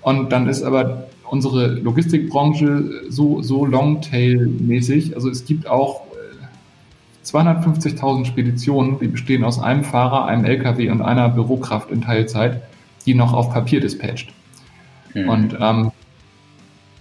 Und 0.00 0.32
dann 0.32 0.48
ist 0.48 0.62
aber 0.62 1.08
unsere 1.28 1.74
Logistikbranche 1.74 3.02
so, 3.10 3.42
so 3.42 3.66
Longtail-mäßig. 3.66 5.14
Also 5.14 5.28
es 5.28 5.44
gibt 5.44 5.66
auch 5.68 6.06
250.000 7.26 8.22
äh, 8.22 8.24
Speditionen, 8.24 8.98
die 8.98 9.08
bestehen 9.08 9.44
aus 9.44 9.60
einem 9.60 9.84
Fahrer, 9.84 10.24
einem 10.24 10.46
LKW 10.46 10.88
und 10.88 11.02
einer 11.02 11.28
Bürokraft 11.28 11.90
in 11.90 12.00
Teilzeit, 12.00 12.62
die 13.04 13.12
noch 13.12 13.34
auf 13.34 13.52
Papier 13.52 13.80
dispatcht. 13.80 14.32
Mhm. 15.12 15.28
Und 15.28 15.58
ähm, 15.60 15.92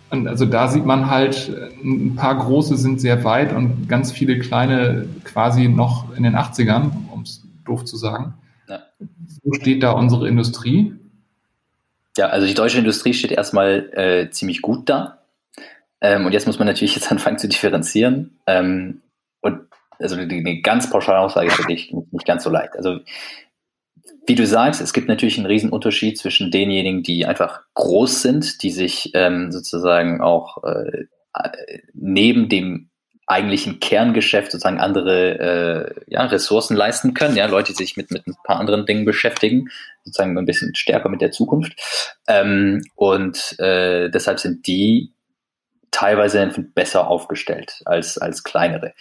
und 0.09 0.27
also 0.27 0.45
da 0.45 0.67
sieht 0.67 0.85
man 0.85 1.09
halt, 1.09 1.51
ein 1.83 2.15
paar 2.15 2.37
große 2.37 2.77
sind 2.77 3.01
sehr 3.01 3.23
weit 3.23 3.53
und 3.53 3.89
ganz 3.89 4.11
viele 4.11 4.39
kleine 4.39 5.07
quasi 5.23 5.67
noch 5.67 6.15
in 6.15 6.23
den 6.23 6.35
80ern, 6.35 6.91
um 7.11 7.23
es 7.23 7.43
doof 7.65 7.83
zu 7.83 7.97
sagen. 7.97 8.35
Ja. 8.69 8.83
Wo 9.43 9.53
steht 9.53 9.83
da 9.83 9.91
unsere 9.91 10.27
Industrie? 10.27 10.93
Ja, 12.17 12.27
also 12.27 12.47
die 12.47 12.53
deutsche 12.53 12.79
Industrie 12.79 13.13
steht 13.13 13.31
erstmal 13.31 13.89
äh, 13.93 14.29
ziemlich 14.31 14.61
gut 14.61 14.89
da. 14.89 15.19
Ähm, 15.99 16.25
und 16.25 16.31
jetzt 16.31 16.47
muss 16.47 16.57
man 16.57 16.67
natürlich 16.67 16.95
jetzt 16.95 17.11
anfangen 17.11 17.37
zu 17.37 17.47
differenzieren. 17.49 18.37
Ähm, 18.47 19.01
und 19.41 19.61
also 19.99 20.15
eine 20.15 20.61
ganz 20.61 20.89
pauschale 20.89 21.19
Aussage 21.19 21.47
ist 21.47 21.57
wirklich 21.57 21.93
nicht 22.11 22.25
ganz 22.25 22.43
so 22.43 22.49
leicht. 22.49 22.75
Also 22.75 22.99
wie 24.25 24.35
du 24.35 24.45
sagst, 24.45 24.81
es 24.81 24.93
gibt 24.93 25.07
natürlich 25.07 25.37
einen 25.37 25.45
riesen 25.45 25.69
Unterschied 25.69 26.17
zwischen 26.17 26.51
denjenigen, 26.51 27.03
die 27.03 27.25
einfach 27.25 27.61
groß 27.73 28.21
sind, 28.21 28.61
die 28.63 28.71
sich 28.71 29.11
ähm, 29.13 29.51
sozusagen 29.51 30.21
auch 30.21 30.63
äh, 30.63 31.05
neben 31.93 32.49
dem 32.49 32.89
eigentlichen 33.27 33.81
Kerngeschäft 33.81 34.51
sozusagen 34.51 34.79
andere 34.79 35.39
äh, 35.39 36.01
ja, 36.07 36.25
Ressourcen 36.25 36.77
leisten 36.77 37.13
können, 37.13 37.35
ja, 37.35 37.45
Leute, 37.45 37.73
die 37.73 37.77
sich 37.77 37.97
mit, 37.97 38.09
mit 38.09 38.25
ein 38.25 38.35
paar 38.45 38.57
anderen 38.57 38.85
Dingen 38.85 39.03
beschäftigen, 39.03 39.69
sozusagen 40.05 40.37
ein 40.37 40.45
bisschen 40.45 40.73
stärker 40.75 41.09
mit 41.09 41.19
der 41.19 41.31
Zukunft. 41.31 41.73
Ähm, 42.27 42.83
und 42.95 43.59
äh, 43.59 44.09
deshalb 44.09 44.39
sind 44.39 44.65
die 44.65 45.11
teilweise 45.91 46.47
besser 46.73 47.07
aufgestellt 47.07 47.81
als, 47.85 48.17
als 48.17 48.43
kleinere. 48.43 48.93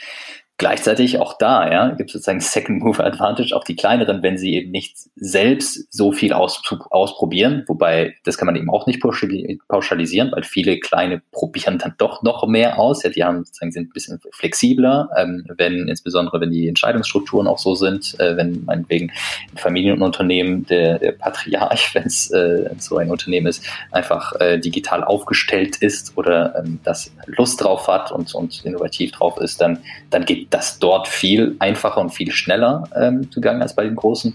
Gleichzeitig 0.58 1.18
auch 1.18 1.36
da, 1.36 1.70
ja, 1.70 1.88
gibt 1.90 2.08
es 2.08 2.14
sozusagen 2.14 2.40
Second 2.40 2.82
Mover 2.82 3.04
Advantage, 3.04 3.54
auch 3.54 3.64
die 3.64 3.76
kleineren, 3.76 4.22
wenn 4.22 4.38
sie 4.38 4.54
eben 4.54 4.70
nicht 4.70 4.96
selbst 5.14 5.92
so 5.92 6.12
viel 6.12 6.32
aus, 6.32 6.62
ausprobieren, 6.88 7.64
wobei 7.66 8.14
das 8.25 8.38
kann 8.38 8.46
man 8.46 8.56
eben 8.56 8.70
auch 8.70 8.86
nicht 8.86 9.02
pauschalisieren, 9.02 10.32
weil 10.32 10.44
viele 10.44 10.80
kleine 10.80 11.20
probieren 11.30 11.76
dann 11.76 11.92
doch 11.98 12.22
noch 12.22 12.46
mehr 12.46 12.78
aus. 12.78 13.02
Ja, 13.02 13.10
die 13.10 13.22
haben 13.22 13.44
sozusagen 13.44 13.70
sind 13.70 13.90
ein 13.90 13.92
bisschen 13.92 14.18
flexibler, 14.32 15.10
ähm, 15.18 15.44
wenn 15.58 15.88
insbesondere 15.88 16.40
wenn 16.40 16.50
die 16.50 16.68
Entscheidungsstrukturen 16.68 17.48
auch 17.48 17.58
so 17.58 17.75
sind, 17.75 18.18
äh, 18.18 18.38
wenn 18.38 18.64
meinetwegen 18.64 19.12
ein 19.52 19.58
Familienunternehmen 19.58 20.64
der, 20.64 20.98
der 20.98 21.12
Patriarch, 21.12 21.90
wenn 21.94 22.04
es 22.04 22.30
äh, 22.30 22.70
so 22.78 22.96
ein 22.96 23.10
Unternehmen 23.10 23.48
ist, 23.48 23.62
einfach 23.92 24.32
äh, 24.40 24.58
digital 24.58 25.04
aufgestellt 25.04 25.76
ist 25.76 26.16
oder 26.16 26.54
ähm, 26.56 26.80
das 26.82 27.12
Lust 27.26 27.62
drauf 27.62 27.88
hat 27.88 28.10
und, 28.10 28.34
und 28.34 28.64
innovativ 28.64 29.12
drauf 29.12 29.38
ist, 29.38 29.60
dann, 29.60 29.80
dann 30.08 30.25
geht 30.25 30.45
das 30.50 30.78
dort 30.78 31.08
viel 31.08 31.56
einfacher 31.58 32.00
und 32.00 32.10
viel 32.10 32.30
schneller 32.30 32.84
ähm, 32.94 33.30
zugange 33.30 33.62
als 33.62 33.74
bei 33.74 33.84
den 33.84 33.96
großen. 33.96 34.34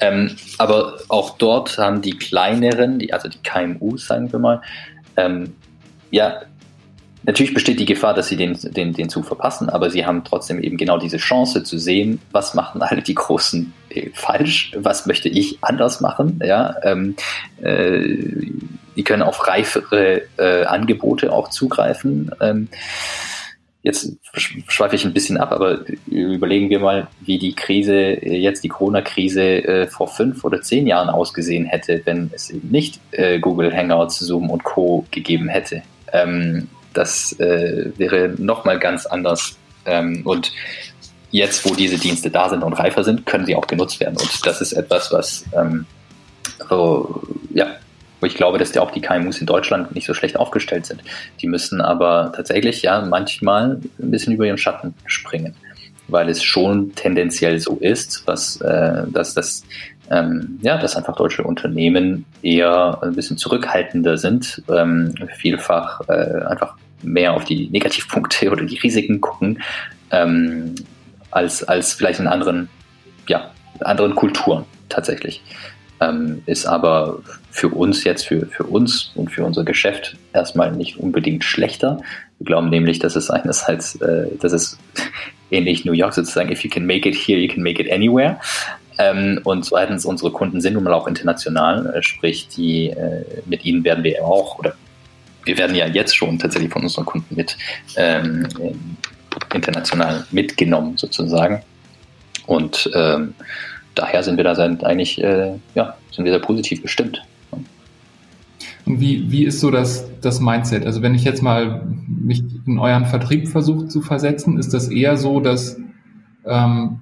Ähm, 0.00 0.36
aber 0.58 0.98
auch 1.08 1.36
dort 1.38 1.78
haben 1.78 2.02
die 2.02 2.16
kleineren, 2.16 2.98
die, 2.98 3.12
also 3.12 3.28
die 3.28 3.38
KMUs, 3.38 4.06
sagen 4.06 4.32
wir 4.32 4.38
mal, 4.38 4.62
ähm, 5.16 5.54
ja, 6.10 6.42
Natürlich 7.24 7.54
besteht 7.54 7.78
die 7.78 7.84
Gefahr, 7.84 8.14
dass 8.14 8.28
sie 8.28 8.36
den, 8.36 8.58
den, 8.60 8.94
den 8.94 9.08
Zug 9.08 9.24
verpassen, 9.26 9.68
aber 9.70 9.90
sie 9.90 10.04
haben 10.04 10.24
trotzdem 10.24 10.60
eben 10.60 10.76
genau 10.76 10.98
diese 10.98 11.18
Chance 11.18 11.62
zu 11.62 11.78
sehen, 11.78 12.20
was 12.32 12.54
machen 12.54 12.82
alle 12.82 13.00
die 13.00 13.14
Großen 13.14 13.72
äh, 13.90 14.10
falsch, 14.12 14.72
was 14.76 15.06
möchte 15.06 15.28
ich 15.28 15.58
anders 15.62 16.00
machen. 16.00 16.40
Ja, 16.44 16.74
ähm, 16.82 17.14
äh, 17.62 18.16
die 18.96 19.04
können 19.04 19.22
auf 19.22 19.46
reifere 19.46 20.22
äh, 20.36 20.64
Angebote 20.64 21.32
auch 21.32 21.48
zugreifen. 21.48 22.32
Jetzt 23.82 24.16
schweife 24.68 24.94
ich 24.94 25.04
ein 25.04 25.12
bisschen 25.12 25.38
ab, 25.38 25.50
aber 25.50 25.80
überlegen 26.06 26.70
wir 26.70 26.78
mal, 26.78 27.08
wie 27.20 27.38
die 27.38 27.54
Krise, 27.54 27.94
äh, 27.94 28.38
jetzt 28.38 28.62
die 28.62 28.68
Corona-Krise 28.68 29.42
äh, 29.42 29.86
vor 29.88 30.06
fünf 30.06 30.44
oder 30.44 30.62
zehn 30.62 30.86
Jahren 30.86 31.10
ausgesehen 31.10 31.64
hätte, 31.64 32.00
wenn 32.04 32.30
es 32.32 32.50
eben 32.50 32.68
nicht 32.70 33.00
äh, 33.10 33.40
Google 33.40 33.76
Hangouts, 33.76 34.20
Zoom 34.20 34.50
und 34.50 34.62
Co. 34.62 35.04
gegeben 35.10 35.48
hätte. 35.48 35.82
Ähm, 36.12 36.68
das 36.92 37.32
äh, 37.40 37.90
wäre 37.96 38.34
nochmal 38.38 38.78
ganz 38.78 39.06
anders. 39.06 39.56
Ähm, 39.84 40.22
und 40.24 40.52
jetzt, 41.32 41.68
wo 41.68 41.74
diese 41.74 41.98
Dienste 41.98 42.30
da 42.30 42.48
sind 42.48 42.62
und 42.62 42.74
reifer 42.74 43.02
sind, 43.02 43.26
können 43.26 43.46
sie 43.46 43.56
auch 43.56 43.66
genutzt 43.66 43.98
werden. 43.98 44.16
Und 44.16 44.46
das 44.46 44.60
ist 44.60 44.74
etwas, 44.74 45.10
was 45.10 45.44
ähm, 45.56 45.86
oh, 46.70 47.20
ja, 47.52 47.66
wo 48.22 48.26
ich 48.26 48.36
glaube, 48.36 48.56
dass 48.56 48.70
die 48.70 48.78
auch 48.78 48.92
die 48.92 49.00
KMUs 49.00 49.40
in 49.40 49.46
Deutschland 49.46 49.94
nicht 49.94 50.06
so 50.06 50.14
schlecht 50.14 50.36
aufgestellt 50.36 50.86
sind. 50.86 51.02
Die 51.40 51.48
müssen 51.48 51.80
aber 51.80 52.32
tatsächlich 52.34 52.80
ja 52.82 53.02
manchmal 53.02 53.80
ein 53.98 54.10
bisschen 54.10 54.32
über 54.32 54.46
ihren 54.46 54.58
Schatten 54.58 54.94
springen, 55.06 55.56
weil 56.06 56.28
es 56.28 56.42
schon 56.42 56.94
tendenziell 56.94 57.58
so 57.58 57.76
ist, 57.78 58.22
was, 58.26 58.60
äh, 58.60 59.02
dass 59.08 59.34
das 59.34 59.64
ähm, 60.10 60.58
ja, 60.62 60.78
dass 60.78 60.96
einfach 60.96 61.16
deutsche 61.16 61.42
Unternehmen 61.42 62.24
eher 62.42 62.98
ein 63.02 63.14
bisschen 63.14 63.38
zurückhaltender 63.38 64.16
sind, 64.16 64.62
ähm, 64.68 65.14
vielfach 65.38 66.02
äh, 66.08 66.44
einfach 66.44 66.76
mehr 67.02 67.32
auf 67.32 67.44
die 67.44 67.68
Negativpunkte 67.70 68.50
oder 68.52 68.64
die 68.64 68.78
Risiken 68.78 69.20
gucken, 69.20 69.62
ähm, 70.10 70.74
als, 71.30 71.64
als 71.64 71.94
vielleicht 71.94 72.20
in 72.20 72.28
anderen, 72.28 72.68
ja, 73.26 73.50
anderen 73.80 74.14
Kulturen 74.14 74.64
tatsächlich 74.88 75.42
ähm, 76.02 76.42
ist 76.46 76.66
aber 76.66 77.20
für 77.50 77.68
uns 77.68 78.04
jetzt, 78.04 78.26
für, 78.26 78.46
für 78.46 78.64
uns 78.64 79.12
und 79.14 79.30
für 79.30 79.44
unser 79.44 79.64
Geschäft 79.64 80.16
erstmal 80.32 80.72
nicht 80.72 80.98
unbedingt 80.98 81.44
schlechter. 81.44 82.00
Wir 82.38 82.46
glauben 82.46 82.70
nämlich, 82.70 82.98
dass 82.98 83.16
es 83.16 83.30
einerseits, 83.30 83.96
äh, 83.96 84.26
dass 84.40 84.52
es 84.52 84.78
ähnlich 85.50 85.84
New 85.84 85.92
York 85.92 86.14
sozusagen, 86.14 86.50
if 86.50 86.64
you 86.64 86.70
can 86.70 86.86
make 86.86 87.08
it 87.08 87.14
here, 87.14 87.38
you 87.38 87.52
can 87.52 87.62
make 87.62 87.82
it 87.82 87.90
anywhere. 87.90 88.38
Ähm, 88.98 89.40
und 89.44 89.64
zweitens, 89.64 90.04
unsere 90.04 90.30
Kunden 90.30 90.60
sind 90.60 90.74
nun 90.74 90.84
mal 90.84 90.92
auch 90.92 91.06
international, 91.06 91.94
äh, 91.94 92.02
sprich, 92.02 92.48
die, 92.48 92.90
äh, 92.90 93.24
mit 93.46 93.64
ihnen 93.64 93.84
werden 93.84 94.04
wir 94.04 94.24
auch, 94.24 94.58
oder 94.58 94.74
wir 95.44 95.58
werden 95.58 95.74
ja 95.74 95.86
jetzt 95.86 96.16
schon 96.16 96.38
tatsächlich 96.38 96.70
von 96.70 96.82
unseren 96.82 97.04
Kunden 97.04 97.34
mit 97.34 97.56
ähm, 97.96 98.46
international 99.52 100.24
mitgenommen 100.30 100.96
sozusagen. 100.96 101.62
Und 102.46 102.90
ähm, 102.94 103.34
daher 103.94 104.22
sind 104.22 104.36
wir 104.36 104.44
da 104.44 104.52
eigentlich, 104.52 105.22
äh, 105.22 105.54
ja, 105.74 105.96
sind 106.10 106.24
wir 106.24 106.32
sehr 106.32 106.40
positiv 106.40 106.82
gestimmt. 106.82 107.22
Und 108.84 109.00
wie, 109.00 109.30
wie 109.30 109.44
ist 109.44 109.60
so 109.60 109.70
das, 109.70 110.08
das 110.20 110.40
Mindset? 110.40 110.86
Also 110.86 111.02
wenn 111.02 111.14
ich 111.14 111.24
jetzt 111.24 111.42
mal 111.42 111.82
mich 112.08 112.42
in 112.66 112.78
euren 112.78 113.06
Vertrieb 113.06 113.48
versuche 113.48 113.86
zu 113.86 114.00
versetzen, 114.00 114.58
ist 114.58 114.74
das 114.74 114.88
eher 114.88 115.16
so, 115.16 115.40
dass, 115.40 115.78
ähm, 116.44 116.98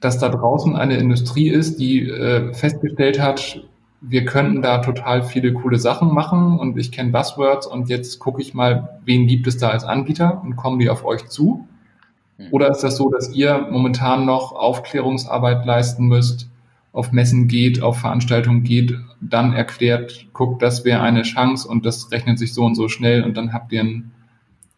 dass 0.00 0.18
da 0.18 0.28
draußen 0.30 0.74
eine 0.76 0.96
Industrie 0.96 1.50
ist, 1.50 1.78
die 1.78 2.08
äh, 2.08 2.54
festgestellt 2.54 3.20
hat, 3.20 3.60
wir 4.06 4.24
könnten 4.24 4.60
da 4.60 4.78
total 4.78 5.22
viele 5.22 5.52
coole 5.54 5.78
Sachen 5.78 6.12
machen 6.12 6.58
und 6.58 6.76
ich 6.78 6.92
kenne 6.92 7.10
Buzzwords 7.10 7.66
und 7.66 7.88
jetzt 7.88 8.18
gucke 8.18 8.42
ich 8.42 8.52
mal, 8.52 9.00
wen 9.04 9.26
gibt 9.26 9.46
es 9.46 9.56
da 9.56 9.70
als 9.70 9.84
Anbieter 9.84 10.42
und 10.44 10.56
kommen 10.56 10.78
die 10.78 10.90
auf 10.90 11.04
euch 11.04 11.26
zu? 11.28 11.66
Hm. 12.38 12.48
Oder 12.50 12.70
ist 12.70 12.80
das 12.80 12.96
so, 12.96 13.10
dass 13.10 13.32
ihr 13.34 13.66
momentan 13.70 14.24
noch 14.24 14.52
Aufklärungsarbeit 14.52 15.64
leisten 15.64 16.06
müsst, 16.06 16.48
auf 16.92 17.10
Messen 17.12 17.48
geht, 17.48 17.82
auf 17.82 17.98
Veranstaltungen 17.98 18.62
geht, 18.62 18.94
dann 19.20 19.52
erklärt, 19.52 20.26
guckt, 20.32 20.62
das 20.62 20.84
wäre 20.84 21.00
eine 21.00 21.22
Chance 21.22 21.66
und 21.68 21.84
das 21.84 22.10
rechnet 22.12 22.38
sich 22.38 22.54
so 22.54 22.64
und 22.64 22.76
so 22.76 22.88
schnell 22.88 23.24
und 23.24 23.36
dann 23.36 23.52
habt 23.52 23.72
ihr 23.72 23.80
einen 23.80 24.12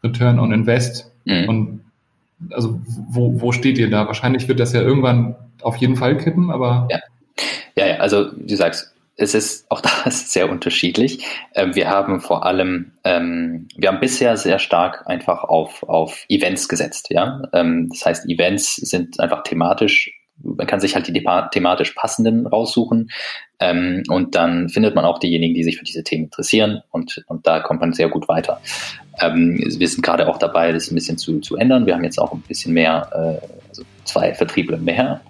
Return 0.03 0.39
on 0.39 0.53
Invest. 0.53 1.13
Mhm. 1.27 1.49
Und 1.49 1.81
also 2.51 2.81
wo, 2.87 3.41
wo 3.41 3.53
steht 3.53 3.79
ihr 3.79 3.91
da? 3.91 4.07
Wahrscheinlich 4.07 4.49
wird 4.49 4.61
das 4.61 4.73
ja 4.73 4.81
irgendwann 4.81 5.37
auf 5.63 5.77
jeden 5.77 5.97
Fall 5.97 6.17
kippen, 6.17 6.51
aber. 6.51 6.89
Ja, 6.91 6.99
ja, 7.77 7.87
ja 7.87 7.97
also 7.97 8.31
du 8.33 8.57
sagst, 8.57 8.95
es 9.17 9.35
ist 9.35 9.71
auch 9.71 9.81
das 10.05 10.33
sehr 10.33 10.51
unterschiedlich. 10.51 11.25
Ähm, 11.55 11.75
wir 11.75 11.89
haben 11.89 12.21
vor 12.21 12.45
allem, 12.45 12.93
ähm, 13.05 13.69
wir 13.77 13.89
haben 13.89 14.01
bisher 14.01 14.37
sehr 14.37 14.59
stark 14.59 15.07
einfach 15.07 15.45
auf, 15.45 15.83
auf 15.85 16.25
Events 16.29 16.69
gesetzt. 16.69 17.09
Ja? 17.11 17.43
Ähm, 17.53 17.89
das 17.91 18.05
heißt, 18.05 18.29
Events 18.29 18.77
sind 18.77 19.19
einfach 19.21 19.43
thematisch, 19.43 20.13
man 20.43 20.67
kann 20.67 20.81
sich 20.81 20.95
halt 20.95 21.07
die 21.09 21.25
thematisch 21.51 21.93
passenden 21.93 22.47
raussuchen 22.47 23.11
und 23.59 24.35
dann 24.35 24.69
findet 24.69 24.95
man 24.95 25.07
auch 25.07 25.19
diejenigen, 25.19 25.55
die 25.55 25.65
sich 25.65 25.79
für 25.79 25.85
diese 25.87 26.05
Themen 26.05 26.25
interessieren 26.25 26.83
und, 26.91 27.25
und 27.27 27.47
da 27.47 27.61
kommt 27.61 27.81
man 27.81 27.95
sehr 27.95 28.11
gut 28.11 28.29
weiter. 28.29 28.61
wir 29.19 29.89
sind 29.89 30.03
gerade 30.03 30.29
auch 30.29 30.37
dabei, 30.37 30.73
das 30.73 30.91
ein 30.91 30.95
bisschen 30.95 31.17
zu, 31.17 31.41
zu 31.41 31.57
ändern. 31.57 31.87
Wir 31.87 31.95
haben 31.95 32.05
jetzt 32.05 32.19
auch 32.19 32.35
ein 32.35 32.43
bisschen 32.47 32.75
mehr, 32.75 33.09
äh, 33.15 33.47
also 33.71 33.83
zwei 34.05 34.35
Vertriebler 34.35 34.77
mehr. 34.77 35.23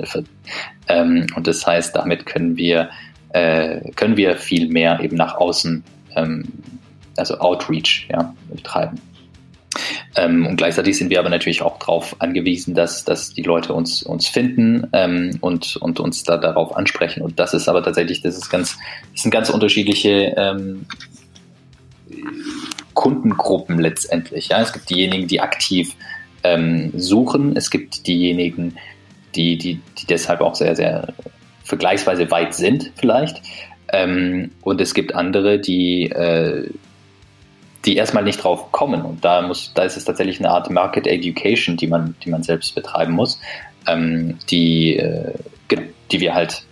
und 1.36 1.46
das 1.46 1.64
heißt, 1.64 1.94
damit 1.94 2.26
können 2.26 2.56
wir 2.56 2.90
äh, 3.36 3.90
können 3.96 4.16
wir 4.16 4.36
viel 4.36 4.68
mehr 4.68 4.98
eben 5.00 5.16
nach 5.16 5.34
außen, 5.34 5.84
ähm, 6.16 6.44
also 7.18 7.38
Outreach, 7.38 8.08
ja, 8.10 8.34
betreiben. 8.50 8.98
Ähm, 10.14 10.46
und 10.46 10.56
gleichzeitig 10.56 10.96
sind 10.96 11.10
wir 11.10 11.20
aber 11.20 11.28
natürlich 11.28 11.60
auch 11.60 11.78
darauf 11.78 12.16
angewiesen, 12.18 12.74
dass, 12.74 13.04
dass 13.04 13.34
die 13.34 13.42
Leute 13.42 13.74
uns, 13.74 14.02
uns 14.02 14.26
finden 14.26 14.86
ähm, 14.94 15.36
und, 15.42 15.76
und 15.76 16.00
uns 16.00 16.22
da 16.22 16.38
darauf 16.38 16.74
ansprechen. 16.74 17.20
Und 17.22 17.38
das 17.38 17.52
ist 17.52 17.68
aber 17.68 17.82
tatsächlich, 17.82 18.22
das 18.22 18.38
ist 18.38 18.48
ganz, 18.48 18.78
das 19.12 19.22
sind 19.22 19.30
ganz 19.30 19.50
unterschiedliche 19.50 20.34
ähm, 20.38 20.86
Kundengruppen 22.94 23.78
letztendlich. 23.78 24.48
Ja? 24.48 24.62
Es 24.62 24.72
gibt 24.72 24.88
diejenigen, 24.88 25.28
die 25.28 25.42
aktiv 25.42 25.94
ähm, 26.42 26.90
suchen, 26.96 27.54
es 27.54 27.70
gibt 27.70 28.06
diejenigen, 28.06 28.76
die, 29.34 29.58
die, 29.58 29.82
die 29.98 30.06
deshalb 30.06 30.40
auch 30.40 30.54
sehr, 30.54 30.74
sehr 30.74 31.12
vergleichsweise 31.66 32.30
weit 32.30 32.54
sind 32.54 32.92
vielleicht. 32.96 33.42
Ähm, 33.92 34.52
und 34.62 34.80
es 34.80 34.94
gibt 34.94 35.14
andere, 35.14 35.58
die, 35.58 36.10
äh, 36.10 36.70
die 37.84 37.96
erstmal 37.96 38.24
nicht 38.24 38.42
drauf 38.42 38.72
kommen. 38.72 39.02
Und 39.02 39.24
da 39.24 39.42
muss, 39.42 39.72
da 39.74 39.82
ist 39.82 39.96
es 39.96 40.04
tatsächlich 40.04 40.38
eine 40.40 40.50
Art 40.50 40.70
Market 40.70 41.06
Education, 41.06 41.76
die 41.76 41.86
man, 41.86 42.14
die 42.24 42.30
man 42.30 42.42
selbst 42.42 42.74
betreiben 42.74 43.12
muss, 43.12 43.40
ähm, 43.86 44.38
die, 44.48 44.96
äh, 44.96 45.32
die 46.10 46.20
wir 46.20 46.34
halt, 46.34 46.62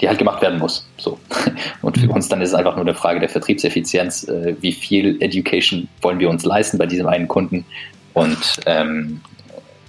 die 0.00 0.08
halt 0.08 0.18
gemacht 0.18 0.42
werden 0.42 0.58
muss. 0.58 0.88
So. 0.98 1.18
Und 1.82 1.98
für 1.98 2.08
uns 2.10 2.28
dann 2.28 2.40
ist 2.40 2.50
es 2.50 2.54
einfach 2.54 2.76
nur 2.76 2.84
eine 2.84 2.94
Frage 2.94 3.20
der 3.20 3.28
Vertriebseffizienz. 3.28 4.24
Äh, 4.24 4.56
wie 4.60 4.72
viel 4.72 5.20
Education 5.20 5.88
wollen 6.00 6.18
wir 6.18 6.28
uns 6.28 6.44
leisten 6.44 6.78
bei 6.78 6.86
diesem 6.86 7.06
einen 7.06 7.28
Kunden? 7.28 7.64
Und 8.12 8.60
ähm, 8.64 9.20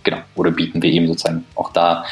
genau, 0.03 0.19
oder 0.35 0.51
bieten 0.51 0.81
wir 0.81 0.89
ihm 0.89 1.07
sozusagen 1.07 1.45
auch 1.55 1.71
da 1.71 2.05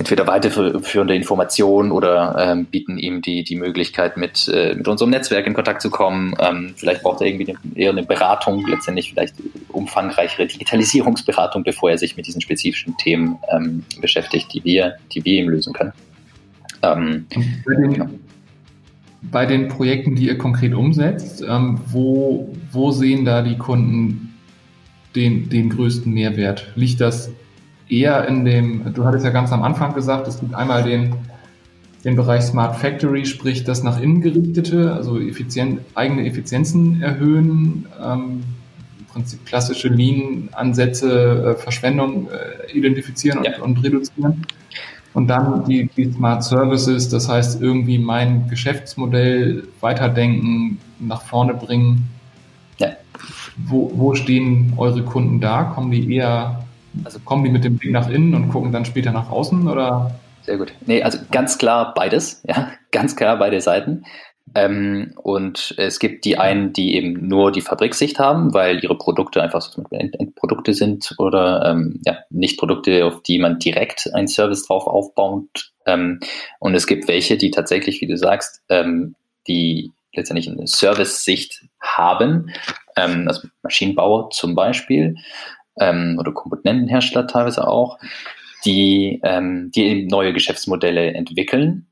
entweder 0.00 0.26
weiterführende 0.26 1.14
Informationen 1.14 1.92
oder 1.92 2.34
ähm, 2.38 2.64
bieten 2.64 2.96
ihm 2.96 3.20
die, 3.20 3.44
die 3.44 3.54
Möglichkeit, 3.54 4.16
mit, 4.16 4.48
äh, 4.48 4.74
mit 4.74 4.88
unserem 4.88 5.10
Netzwerk 5.10 5.46
in 5.46 5.52
Kontakt 5.52 5.82
zu 5.82 5.90
kommen. 5.90 6.34
Ähm, 6.40 6.72
vielleicht 6.74 7.02
braucht 7.02 7.20
er 7.20 7.26
irgendwie 7.26 7.50
eine, 7.50 7.76
eher 7.76 7.90
eine 7.90 8.02
Beratung, 8.02 8.66
letztendlich 8.66 9.12
vielleicht 9.12 9.34
umfangreichere 9.68 10.46
Digitalisierungsberatung, 10.46 11.64
bevor 11.64 11.90
er 11.90 11.98
sich 11.98 12.16
mit 12.16 12.26
diesen 12.26 12.40
spezifischen 12.40 12.96
Themen 12.96 13.38
ähm, 13.54 13.84
beschäftigt, 14.00 14.54
die 14.54 14.64
wir, 14.64 14.94
die 15.12 15.22
wir 15.22 15.42
ihm 15.42 15.50
lösen 15.50 15.74
können. 15.74 15.92
Ähm, 16.82 17.26
bei, 17.66 17.74
den, 17.74 18.20
bei, 19.20 19.44
den, 19.44 19.68
Projekten, 19.68 20.16
die 20.16 20.28
ihr 20.28 20.38
konkret 20.38 20.72
umsetzt, 20.72 21.44
ähm, 21.46 21.78
wo, 21.88 22.48
wo 22.72 22.90
sehen 22.90 23.26
da 23.26 23.42
die 23.42 23.58
Kunden 23.58 24.34
den, 25.14 25.50
den 25.50 25.68
größten 25.68 26.10
Mehrwert? 26.10 26.68
Liegt 26.74 27.02
das 27.02 27.30
eher 27.90 28.26
in 28.28 28.44
dem, 28.44 28.94
du 28.94 29.04
hattest 29.04 29.24
ja 29.24 29.30
ganz 29.30 29.52
am 29.52 29.62
Anfang 29.62 29.94
gesagt, 29.94 30.28
es 30.28 30.40
gibt 30.40 30.54
einmal 30.54 30.82
den, 30.84 31.14
den 32.04 32.16
Bereich 32.16 32.42
Smart 32.42 32.76
Factory, 32.76 33.26
sprich 33.26 33.64
das 33.64 33.82
nach 33.82 34.00
innen 34.00 34.20
gerichtete, 34.20 34.92
also 34.92 35.18
effizient, 35.18 35.80
eigene 35.94 36.26
Effizienzen 36.26 37.02
erhöhen, 37.02 37.86
ähm, 38.02 38.42
im 38.98 39.06
Prinzip 39.06 39.44
klassische 39.44 39.88
Lean-Ansätze, 39.88 41.56
äh, 41.56 41.60
Verschwendung 41.60 42.28
äh, 42.28 42.72
identifizieren 42.72 43.44
ja. 43.44 43.56
und, 43.56 43.76
und, 43.76 43.84
reduzieren. 43.84 44.46
Und 45.12 45.26
dann 45.26 45.64
die, 45.64 45.90
die 45.96 46.12
Smart 46.12 46.44
Services, 46.44 47.08
das 47.08 47.28
heißt 47.28 47.60
irgendwie 47.60 47.98
mein 47.98 48.48
Geschäftsmodell 48.48 49.64
weiterdenken, 49.80 50.78
nach 51.00 51.22
vorne 51.22 51.54
bringen. 51.54 52.08
Ja. 52.78 52.90
Wo, 53.56 53.90
wo 53.94 54.14
stehen 54.14 54.74
eure 54.76 55.02
Kunden 55.02 55.40
da? 55.40 55.64
Kommen 55.64 55.90
die 55.90 56.14
eher 56.14 56.64
also 57.04 57.18
kommen 57.20 57.44
die 57.44 57.50
mit 57.50 57.64
dem 57.64 57.76
Blick 57.76 57.92
nach 57.92 58.08
innen 58.08 58.34
und 58.34 58.48
gucken 58.48 58.72
dann 58.72 58.84
später 58.84 59.12
nach 59.12 59.30
außen 59.30 59.68
oder? 59.68 60.14
Sehr 60.42 60.56
gut. 60.56 60.72
Nee, 60.86 61.02
also 61.02 61.18
ganz 61.30 61.58
klar 61.58 61.94
beides, 61.94 62.42
ja, 62.46 62.70
ganz 62.90 63.16
klar 63.16 63.38
beide 63.38 63.60
Seiten. 63.60 64.04
Ähm, 64.54 65.12
und 65.16 65.74
es 65.78 66.00
gibt 66.00 66.24
die 66.24 66.36
einen, 66.36 66.72
die 66.72 66.96
eben 66.96 67.28
nur 67.28 67.52
die 67.52 67.60
Fabriksicht 67.60 68.18
haben, 68.18 68.52
weil 68.52 68.82
ihre 68.82 68.98
Produkte 68.98 69.42
einfach 69.42 69.60
so 69.60 69.82
Endprodukte 69.90 70.74
sind 70.74 71.14
oder 71.18 71.64
ähm, 71.66 72.00
ja, 72.04 72.18
nicht 72.30 72.58
Produkte, 72.58 73.04
auf 73.04 73.22
die 73.22 73.38
man 73.38 73.60
direkt 73.60 74.12
einen 74.12 74.26
Service 74.26 74.66
drauf 74.66 74.86
aufbaut. 74.86 75.72
Ähm, 75.86 76.18
und 76.58 76.74
es 76.74 76.88
gibt 76.88 77.06
welche, 77.06 77.36
die 77.36 77.52
tatsächlich, 77.52 78.00
wie 78.00 78.08
du 78.08 78.16
sagst, 78.16 78.62
ähm, 78.68 79.14
die 79.46 79.92
letztendlich 80.12 80.50
eine 80.50 80.66
Service-Sicht 80.66 81.66
haben, 81.80 82.50
ähm, 82.96 83.28
also 83.28 83.46
Maschinenbauer 83.62 84.30
zum 84.30 84.56
Beispiel 84.56 85.14
ähm, 85.78 86.16
oder 86.18 86.32
Komponentenhersteller 86.32 87.26
teilweise 87.26 87.66
auch, 87.66 87.98
die, 88.64 89.20
ähm, 89.22 89.70
die 89.74 89.86
eben 89.86 90.06
neue 90.06 90.32
Geschäftsmodelle 90.32 91.14
entwickeln, 91.14 91.86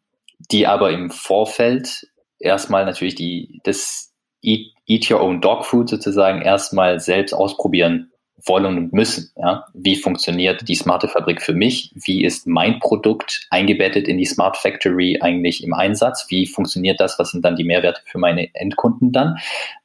die 0.50 0.66
aber 0.66 0.90
im 0.90 1.10
Vorfeld 1.10 2.08
erstmal 2.38 2.84
natürlich 2.84 3.14
die, 3.14 3.60
das 3.64 4.12
Eat, 4.42 4.72
Eat 4.86 5.10
Your 5.10 5.20
Own 5.20 5.40
Dog 5.40 5.64
Food 5.64 5.88
sozusagen 5.88 6.42
erstmal 6.42 7.00
selbst 7.00 7.32
ausprobieren 7.32 8.12
wollen 8.44 8.66
und 8.66 8.92
müssen. 8.92 9.30
Ja? 9.36 9.66
Wie 9.74 9.96
funktioniert 9.96 10.68
die 10.68 10.74
smarte 10.74 11.08
Fabrik 11.08 11.42
für 11.42 11.54
mich? 11.54 11.92
Wie 11.94 12.24
ist 12.24 12.46
mein 12.46 12.78
Produkt 12.78 13.46
eingebettet 13.50 14.08
in 14.08 14.18
die 14.18 14.24
Smart 14.24 14.56
Factory 14.56 15.18
eigentlich 15.20 15.62
im 15.64 15.74
Einsatz? 15.74 16.26
Wie 16.28 16.46
funktioniert 16.46 17.00
das? 17.00 17.18
Was 17.18 17.30
sind 17.30 17.44
dann 17.44 17.56
die 17.56 17.64
Mehrwerte 17.64 18.00
für 18.06 18.18
meine 18.18 18.54
Endkunden 18.54 19.12
dann? 19.12 19.38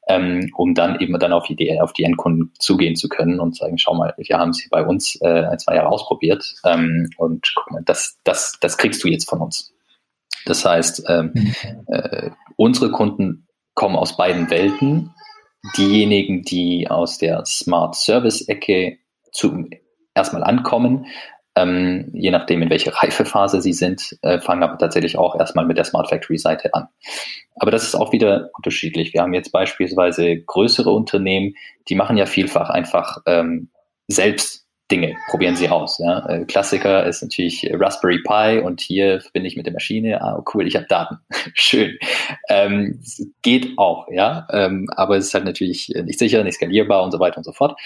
Ähm, 0.08 0.52
um 0.56 0.74
dann 0.74 1.00
eben 1.00 1.18
dann 1.18 1.32
auf 1.32 1.48
die, 1.48 1.80
auf 1.80 1.94
die 1.94 2.04
Endkunden 2.04 2.52
zugehen 2.60 2.98
zu 2.98 3.08
können 3.08 3.40
und 3.40 3.56
sagen, 3.56 3.78
schau 3.78 3.94
mal, 3.94 4.14
wir 4.18 4.38
haben 4.38 4.52
sie 4.52 4.68
bei 4.70 4.84
uns 4.84 5.18
äh, 5.22 5.46
ein, 5.46 5.60
zwei 5.60 5.76
Jahre 5.76 5.88
ausprobiert 5.88 6.56
ähm, 6.66 7.10
und 7.16 7.54
guck 7.56 7.72
mal, 7.72 7.84
das, 7.86 8.18
das, 8.26 8.58
das 8.60 8.78
kriegst 8.78 9.02
du 9.04 9.08
jetzt 9.08 9.30
von 9.30 9.40
uns. 9.40 9.74
Das 10.46 10.66
heißt, 10.66 11.06
ähm, 11.08 11.32
mhm. 11.34 11.56
äh, 11.88 12.32
unsere 12.58 12.92
Kunden 12.92 13.48
kommen 13.76 13.96
aus 13.96 14.18
beiden 14.18 14.50
Welten 14.50 15.14
diejenigen, 15.78 16.44
die 16.44 16.90
aus 16.90 17.18
der 17.18 17.46
Smart 17.46 17.96
Service 17.96 18.48
Ecke 18.48 18.98
zu, 19.32 19.68
erstmal 20.14 20.44
ankommen, 20.44 21.08
ähm, 21.56 22.10
je 22.14 22.32
nachdem, 22.32 22.62
in 22.64 22.70
welche 22.70 22.94
Reifephase 22.96 23.62
sie 23.62 23.74
sind, 23.74 24.18
äh, 24.22 24.40
fangen 24.40 24.64
aber 24.64 24.78
tatsächlich 24.78 25.18
auch 25.18 25.40
erstmal 25.40 25.66
mit 25.66 25.78
der 25.78 25.86
Smart 25.86 26.10
Factory 26.10 26.38
Seite 26.38 26.74
an. 26.74 26.88
Aber 27.56 27.70
das 27.70 27.84
ist 27.84 27.96
auch 27.96 28.12
wieder 28.12 28.50
unterschiedlich. 28.56 29.14
Wir 29.14 29.22
haben 29.22 29.34
jetzt 29.34 29.52
beispielsweise 29.52 30.42
größere 30.42 30.90
Unternehmen, 30.90 31.56
die 31.90 31.96
machen 31.96 32.18
ja 32.18 32.26
vielfach 32.26 32.70
einfach 32.70 33.20
ähm, 33.28 33.70
selbst 34.08 34.63
Dinge, 34.92 35.16
probieren 35.30 35.56
Sie 35.56 35.70
aus. 35.70 35.98
Ja. 36.00 36.28
Äh, 36.28 36.46
Klassiker 36.46 37.06
ist 37.06 37.22
natürlich 37.22 37.70
Raspberry 37.74 38.22
Pi 38.22 38.60
und 38.60 38.82
hier 38.82 39.22
verbinde 39.22 39.48
ich 39.48 39.56
mit 39.56 39.66
der 39.66 39.74
Maschine, 39.74 40.22
ah 40.22 40.44
cool, 40.54 40.68
ich 40.68 40.76
habe 40.76 40.86
Daten. 40.88 41.18
Schön. 41.54 41.98
Ähm, 42.50 43.02
geht 43.42 43.78
auch, 43.78 44.08
ja. 44.12 44.48
Ähm, 44.52 44.90
aber 44.96 45.18
es 45.18 45.28
ist 45.28 45.34
halt 45.34 45.46
natürlich 45.46 45.90
nicht 46.04 46.20
sicher, 46.20 46.44
nicht 46.44 46.56
skalierbar 46.56 47.04
und 47.04 47.12
so 47.12 47.20
weiter 47.20 47.38
und 47.38 47.44
so 47.44 47.54
fort. 47.54 47.80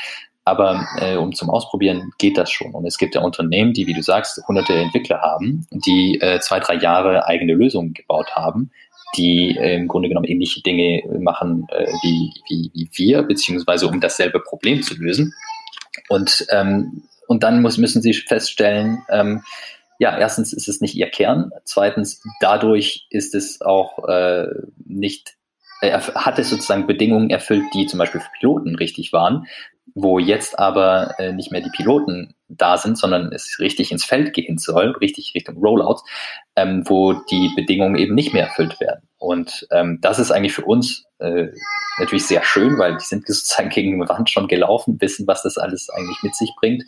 Aber 0.43 0.87
äh, 1.01 1.17
um 1.17 1.33
zum 1.33 1.49
Ausprobieren 1.49 2.13
geht 2.17 2.37
das 2.37 2.49
schon. 2.49 2.71
Und 2.71 2.85
es 2.85 2.97
gibt 2.97 3.15
ja 3.15 3.21
Unternehmen, 3.21 3.73
die, 3.73 3.85
wie 3.85 3.93
du 3.93 4.01
sagst, 4.01 4.41
hunderte 4.47 4.73
Entwickler 4.73 5.19
haben, 5.19 5.67
die 5.71 6.19
äh, 6.21 6.39
zwei, 6.39 6.61
drei 6.61 6.75
Jahre 6.75 7.27
eigene 7.27 7.53
Lösungen 7.53 7.93
gebaut 7.93 8.31
haben, 8.33 8.71
die 9.17 9.57
äh, 9.57 9.75
im 9.75 9.89
Grunde 9.89 10.07
genommen 10.07 10.25
ähnliche 10.25 10.61
Dinge 10.61 11.03
machen 11.19 11.67
äh, 11.69 11.87
wie, 12.01 12.31
wie, 12.47 12.71
wie 12.73 12.89
wir, 12.93 13.23
beziehungsweise 13.23 13.87
um 13.87 13.99
dasselbe 13.99 14.39
Problem 14.39 14.81
zu 14.81 14.95
lösen. 14.95 15.33
Und, 16.09 16.45
ähm, 16.51 17.03
und 17.27 17.43
dann 17.43 17.61
muss, 17.61 17.77
müssen 17.77 18.01
sie 18.01 18.13
feststellen, 18.13 19.03
ähm, 19.09 19.43
ja, 19.99 20.17
erstens 20.17 20.53
ist 20.53 20.67
es 20.67 20.79
nicht 20.79 20.95
ihr 20.95 21.09
Kern, 21.09 21.51
zweitens 21.63 22.21
dadurch 22.39 23.07
ist 23.09 23.33
es 23.33 23.61
auch 23.61 24.07
äh, 24.07 24.47
nicht, 24.85 25.35
äh, 25.81 25.99
hat 25.99 26.37
es 26.39 26.49
sozusagen 26.49 26.87
Bedingungen 26.87 27.29
erfüllt, 27.29 27.65
die 27.73 27.87
zum 27.87 27.97
Beispiel 27.97 28.21
für 28.21 28.29
Piloten 28.39 28.75
richtig 28.75 29.11
waren, 29.11 29.47
wo 29.95 30.19
jetzt 30.19 30.59
aber 30.59 31.15
äh, 31.19 31.33
nicht 31.33 31.51
mehr 31.51 31.61
die 31.61 31.71
Piloten 31.75 32.35
da 32.49 32.77
sind, 32.77 32.97
sondern 32.97 33.31
es 33.33 33.57
richtig 33.59 33.91
ins 33.91 34.05
Feld 34.05 34.33
gehen 34.33 34.57
soll, 34.57 34.91
richtig 35.01 35.33
Richtung 35.35 35.57
Rollouts, 35.57 36.03
ähm, 36.55 36.83
wo 36.85 37.13
die 37.13 37.51
Bedingungen 37.55 37.95
eben 37.95 38.15
nicht 38.15 38.33
mehr 38.33 38.45
erfüllt 38.45 38.79
werden. 38.79 39.07
Und 39.17 39.67
ähm, 39.71 39.99
das 40.01 40.19
ist 40.19 40.31
eigentlich 40.31 40.53
für 40.53 40.65
uns 40.65 41.05
äh, 41.19 41.47
natürlich 41.99 42.25
sehr 42.25 42.43
schön, 42.43 42.77
weil 42.77 42.97
die 42.97 43.03
sind 43.03 43.27
sozusagen 43.27 43.69
gegen 43.69 43.99
die 43.99 44.09
Wand 44.09 44.29
schon 44.29 44.47
gelaufen, 44.47 45.01
wissen, 45.01 45.27
was 45.27 45.43
das 45.43 45.57
alles 45.57 45.89
eigentlich 45.89 46.21
mit 46.23 46.35
sich 46.35 46.53
bringt 46.59 46.83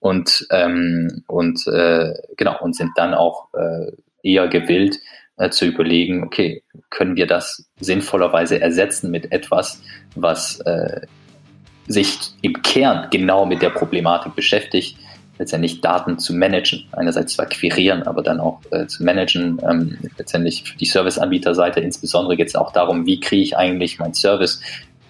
und 0.00 0.46
ähm, 0.50 1.24
und 1.26 1.66
äh, 1.68 2.14
genau 2.36 2.60
und 2.60 2.74
sind 2.74 2.90
dann 2.96 3.14
auch 3.14 3.48
äh, 3.54 3.92
eher 4.22 4.48
gewillt 4.48 4.98
äh, 5.36 5.50
zu 5.50 5.66
überlegen, 5.66 6.24
okay, 6.24 6.64
können 6.90 7.16
wir 7.16 7.26
das 7.26 7.70
sinnvollerweise 7.80 8.60
ersetzen 8.60 9.10
mit 9.10 9.32
etwas, 9.32 9.82
was 10.14 10.60
äh, 10.60 11.02
sich 11.88 12.18
im 12.42 12.62
Kern 12.62 13.08
genau 13.10 13.46
mit 13.46 13.62
der 13.62 13.70
Problematik 13.70 14.34
beschäftigt, 14.36 14.96
letztendlich 15.38 15.80
Daten 15.80 16.18
zu 16.18 16.34
managen. 16.34 16.84
Einerseits 16.92 17.34
zu 17.34 17.42
akquirieren, 17.42 18.02
aber 18.04 18.22
dann 18.22 18.40
auch 18.40 18.60
äh, 18.70 18.86
zu 18.86 19.04
managen. 19.04 19.60
Ähm, 19.68 19.98
letztendlich 20.16 20.64
für 20.64 20.76
die 20.76 20.84
Serviceanbieterseite 20.84 21.80
insbesondere 21.80 22.36
geht 22.36 22.48
es 22.48 22.56
auch 22.56 22.72
darum, 22.72 23.06
wie 23.06 23.20
kriege 23.20 23.42
ich 23.42 23.56
eigentlich 23.56 23.98
meinen 23.98 24.14
Service 24.14 24.60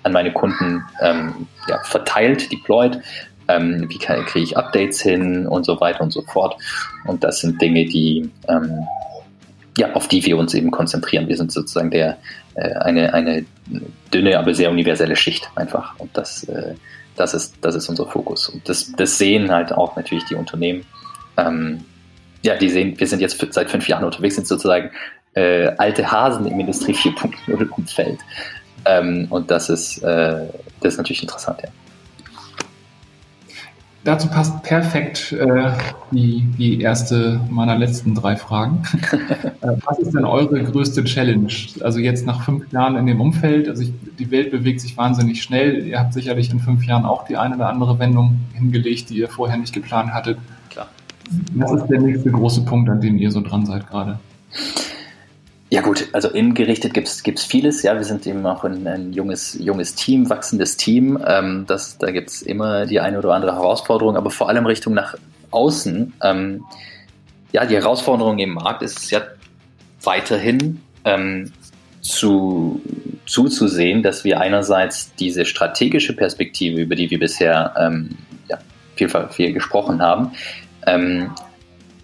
an 0.02 0.12
meine 0.12 0.32
Kunden 0.32 0.84
ähm, 1.00 1.48
ja, 1.68 1.80
verteilt, 1.82 2.50
deployed, 2.52 3.00
ähm, 3.48 3.86
wie 3.88 3.98
kriege 3.98 4.44
ich 4.44 4.56
Updates 4.56 5.00
hin 5.00 5.46
und 5.46 5.64
so 5.64 5.80
weiter 5.80 6.02
und 6.02 6.12
so 6.12 6.22
fort. 6.22 6.56
Und 7.06 7.24
das 7.24 7.40
sind 7.40 7.60
Dinge, 7.60 7.86
die 7.86 8.30
ähm, 8.48 8.86
ja, 9.78 9.92
auf 9.92 10.08
die 10.08 10.24
wir 10.26 10.36
uns 10.36 10.54
eben 10.54 10.70
konzentrieren. 10.70 11.28
Wir 11.28 11.36
sind 11.36 11.52
sozusagen 11.52 11.90
der, 11.90 12.18
eine, 12.62 13.14
eine 13.14 13.44
dünne, 14.12 14.38
aber 14.38 14.54
sehr 14.54 14.70
universelle 14.70 15.16
Schicht 15.16 15.48
einfach. 15.54 15.98
Und 15.98 16.16
das, 16.16 16.44
äh, 16.44 16.74
das, 17.16 17.34
ist, 17.34 17.56
das 17.60 17.74
ist 17.74 17.88
unser 17.88 18.06
Fokus. 18.06 18.48
Und 18.48 18.68
das, 18.68 18.92
das 18.92 19.18
sehen 19.18 19.50
halt 19.50 19.72
auch 19.72 19.96
natürlich 19.96 20.24
die 20.24 20.34
Unternehmen. 20.34 20.84
Ähm, 21.36 21.84
ja, 22.42 22.56
die 22.56 22.68
sehen, 22.68 22.98
wir 22.98 23.06
sind 23.06 23.20
jetzt 23.20 23.44
seit 23.52 23.70
fünf 23.70 23.88
Jahren 23.88 24.04
unterwegs, 24.04 24.36
sind 24.36 24.46
sozusagen 24.46 24.90
äh, 25.34 25.68
alte 25.78 26.10
Hasen 26.10 26.46
im 26.46 26.60
Industrie 26.60 26.92
4.0 26.92 27.68
Umfeld. 27.70 28.18
Ähm, 28.84 29.26
und 29.30 29.50
das 29.50 29.68
ist, 29.68 29.98
äh, 29.98 30.46
das 30.80 30.94
ist 30.94 30.98
natürlich 30.98 31.22
interessant, 31.22 31.60
ja 31.62 31.68
dazu 34.08 34.28
passt 34.28 34.62
perfekt 34.62 35.32
äh, 35.32 35.70
die, 36.10 36.42
die 36.56 36.80
erste 36.80 37.40
meiner 37.50 37.76
letzten 37.76 38.14
drei 38.14 38.36
Fragen. 38.36 38.82
äh, 39.60 39.68
was 39.84 39.98
ist 39.98 40.14
denn 40.14 40.24
eure 40.24 40.62
größte 40.64 41.04
Challenge? 41.04 41.52
Also 41.80 41.98
jetzt 41.98 42.24
nach 42.24 42.42
fünf 42.42 42.72
Jahren 42.72 42.96
in 42.96 43.06
dem 43.06 43.20
Umfeld, 43.20 43.68
also 43.68 43.82
ich, 43.82 43.92
die 44.18 44.30
Welt 44.30 44.50
bewegt 44.50 44.80
sich 44.80 44.96
wahnsinnig 44.96 45.42
schnell. 45.42 45.86
Ihr 45.86 45.98
habt 45.98 46.14
sicherlich 46.14 46.50
in 46.50 46.58
fünf 46.58 46.84
Jahren 46.86 47.04
auch 47.04 47.26
die 47.26 47.36
eine 47.36 47.56
oder 47.56 47.68
andere 47.68 47.98
Wendung 47.98 48.38
hingelegt, 48.54 49.10
die 49.10 49.18
ihr 49.18 49.28
vorher 49.28 49.58
nicht 49.58 49.74
geplant 49.74 50.14
hattet. 50.14 50.38
Klar. 50.70 50.88
Was 51.54 51.72
ist 51.72 51.86
der 51.88 52.00
nächste 52.00 52.30
große 52.30 52.64
Punkt, 52.64 52.88
an 52.88 53.02
dem 53.02 53.18
ihr 53.18 53.30
so 53.30 53.42
dran 53.42 53.66
seid 53.66 53.86
gerade? 53.88 54.18
Ja 55.70 55.82
gut, 55.82 56.08
also 56.12 56.30
ingerichtet 56.30 56.94
gibt's 56.94 57.22
gibt's 57.22 57.44
vieles. 57.44 57.82
Ja, 57.82 57.94
wir 57.94 58.04
sind 58.04 58.26
eben 58.26 58.44
auch 58.46 58.64
ein, 58.64 58.86
ein 58.86 59.12
junges, 59.12 59.54
junges 59.60 59.94
Team, 59.94 60.30
wachsendes 60.30 60.78
Team. 60.78 61.22
Ähm, 61.26 61.66
das, 61.66 61.98
da 61.98 62.10
gibt's 62.10 62.40
immer 62.40 62.86
die 62.86 63.00
eine 63.00 63.18
oder 63.18 63.34
andere 63.34 63.54
Herausforderung, 63.54 64.16
aber 64.16 64.30
vor 64.30 64.48
allem 64.48 64.64
Richtung 64.64 64.94
nach 64.94 65.14
außen. 65.50 66.14
Ähm, 66.22 66.64
ja, 67.52 67.66
die 67.66 67.74
Herausforderung 67.74 68.38
im 68.38 68.54
Markt 68.54 68.82
ist 68.82 69.10
ja 69.10 69.22
weiterhin 70.02 70.80
ähm, 71.04 71.52
zu, 72.00 72.80
zuzusehen, 73.26 74.02
dass 74.02 74.24
wir 74.24 74.40
einerseits 74.40 75.14
diese 75.16 75.44
strategische 75.44 76.14
Perspektive, 76.16 76.80
über 76.80 76.94
die 76.94 77.10
wir 77.10 77.18
bisher 77.18 77.74
ähm, 77.78 78.16
ja, 78.48 78.58
viel, 78.96 79.10
viel 79.30 79.52
gesprochen 79.52 80.00
haben, 80.00 80.32
ähm, 80.86 81.30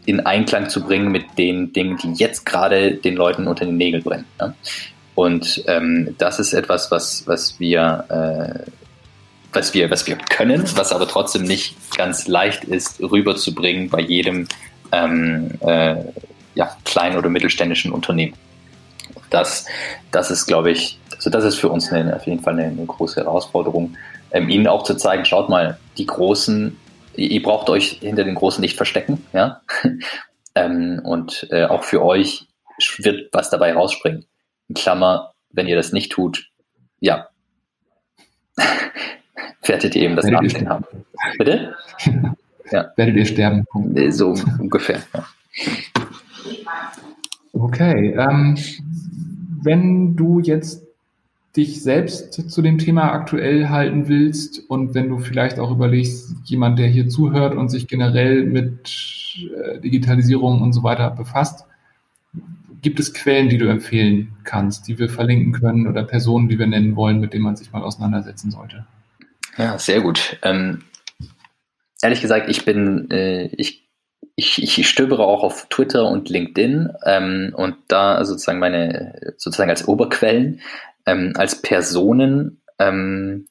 in 0.07 0.21
Einklang 0.21 0.69
zu 0.69 0.85
bringen 0.85 1.11
mit 1.11 1.25
den 1.39 1.73
Dingen, 1.73 1.99
die 1.99 2.13
jetzt 2.13 2.45
gerade 2.45 2.95
den 2.95 3.17
Leuten 3.17 3.47
unter 3.47 3.65
den 3.65 3.77
Nägeln 3.77 4.03
brennen. 4.03 4.27
Ne? 4.41 4.55
Und 5.15 5.63
ähm, 5.67 6.15
das 6.19 6.39
ist 6.39 6.53
etwas, 6.53 6.91
was, 6.91 7.27
was 7.27 7.59
wir 7.61 8.05
äh, 8.67 8.71
was 9.55 9.73
wir, 9.73 9.91
was 9.91 10.07
wir 10.07 10.17
können, 10.17 10.65
was 10.77 10.93
aber 10.93 11.07
trotzdem 11.07 11.45
nicht 11.45 11.77
ganz 11.97 12.27
leicht 12.27 12.65
ist, 12.65 13.01
rüberzubringen 13.01 13.89
bei 13.89 14.01
jedem 14.01 14.49
ähm, 14.93 15.53
äh, 15.61 15.97
ja, 16.55 16.77
kleinen 16.85 17.17
oder 17.17 17.29
mittelständischen 17.29 17.93
Unternehmen. 17.93 18.35
Das, 19.31 19.67
das 20.11 20.31
ist, 20.31 20.47
glaube 20.47 20.71
ich, 20.71 20.99
also 21.15 21.31
das 21.31 21.45
ist 21.45 21.57
für 21.57 21.69
uns 21.69 21.91
eine, 21.91 22.15
auf 22.15 22.27
jeden 22.27 22.43
Fall 22.43 22.55
eine, 22.55 22.65
eine 22.65 22.87
große 22.87 23.21
Herausforderung, 23.21 23.97
ähm, 24.31 24.49
ihnen 24.49 24.67
auch 24.67 24.83
zu 24.83 24.95
zeigen, 24.95 25.25
schaut 25.25 25.49
mal, 25.49 25.79
die 25.99 26.07
Großen 26.07 26.77
ihr 27.17 27.43
braucht 27.43 27.71
euch 27.71 27.99
hinter 28.01 28.25
den 28.25 28.35
Großen 28.35 28.61
nicht 28.61 28.77
verstecken, 28.77 29.25
ja. 29.33 29.61
ähm, 30.55 31.01
und 31.05 31.47
äh, 31.51 31.65
auch 31.65 31.85
für 31.85 32.03
euch 32.05 32.47
wird 32.99 33.29
was 33.33 33.51
dabei 33.51 33.73
rausspringen. 33.73 34.27
In 34.69 34.75
Klammer, 34.75 35.35
wenn 35.51 35.67
ihr 35.67 35.77
das 35.77 35.93
nicht 35.93 36.13
tut, 36.13 36.51
ja, 37.01 37.29
werdet 39.63 39.95
ihr 39.95 40.03
eben 40.03 40.17
das 40.17 40.27
Nachsehen 40.27 40.69
haben. 40.69 40.85
Bitte? 41.39 41.75
ja. 42.71 42.93
Werdet 42.97 43.17
ihr 43.17 43.27
sterben. 43.27 43.65
So 44.11 44.35
ungefähr, 44.59 45.03
ja. 45.15 45.27
Okay, 47.53 48.15
ähm, 48.19 48.59
wenn 49.63 50.17
du 50.17 50.41
jetzt 50.41 50.84
dich 51.57 51.83
selbst 51.83 52.51
zu 52.51 52.63
dem 52.63 52.79
Thema 52.79 53.13
aktuell 53.13 53.69
halten 53.69 54.09
willst 54.09 54.69
und 54.69 54.95
wenn 54.95 55.09
du 55.09 55.19
vielleicht 55.19 55.61
auch 55.61 55.71
überlegst, 55.71 56.35
jemand, 56.45 56.79
der 56.79 56.89
hier 56.89 57.09
zuhört 57.09 57.55
und 57.55 57.69
sich 57.69 57.87
generell 57.87 58.45
mit 58.45 58.91
äh, 59.57 59.79
Digitalisierung 59.79 60.63
und 60.63 60.73
so 60.73 60.83
weiter 60.83 61.11
befasst, 61.11 61.67
gibt 62.83 62.99
es 63.01 63.15
Quellen, 63.15 63.49
die 63.49 63.59
du 63.59 63.67
empfehlen 63.67 64.37
kannst, 64.45 64.89
die 64.89 64.99
wir 64.99 65.09
verlinken 65.09 65.53
können 65.53 65.87
oder 65.87 66.03
Personen, 66.03 66.49
die 66.49 66.59
wir 66.59 66.67
nennen 66.67 66.97
wollen, 66.97 67.21
mit 67.21 67.33
denen 67.33 67.45
man 67.45 67.57
sich 67.57 67.73
mal 67.73 67.83
auseinandersetzen 67.83 68.51
sollte? 68.51 68.85
Ja, 69.57 69.79
sehr 69.79 70.01
gut. 70.01 70.37
Ähm, 70.43 70.83
ehrlich 72.03 72.21
gesagt, 72.21 72.51
ich 72.51 72.65
bin, 72.65 73.11
äh, 73.11 73.47
ich, 73.57 73.89
ich, 74.35 74.61
ich 74.63 74.89
stöbere 74.89 75.23
auch 75.23 75.45
auf 75.45 75.69
Twitter 75.71 76.09
und 76.09 76.29
LinkedIn 76.29 76.91
ähm, 77.07 77.55
und 77.57 77.77
da 77.89 78.25
sozusagen 78.25 78.59
meine, 78.59 79.35
sozusagen 79.37 79.71
als 79.71 79.87
Oberquellen 79.87 80.61
ähm, 81.07 81.33
als 81.37 81.61
Personen 81.63 82.63
ähm, 82.79 83.49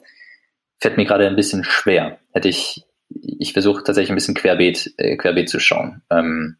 fällt 0.79 0.97
mir 0.97 1.05
gerade 1.05 1.27
ein 1.27 1.35
bisschen 1.35 1.63
schwer. 1.63 2.19
Hätte 2.31 2.49
ich, 2.49 2.85
ich 3.09 3.53
versuche 3.53 3.83
tatsächlich 3.83 4.11
ein 4.11 4.15
bisschen 4.15 4.35
querbeet, 4.35 4.93
äh, 4.97 5.17
querbeet 5.17 5.49
zu 5.49 5.59
schauen. 5.59 6.01
Ähm, 6.09 6.57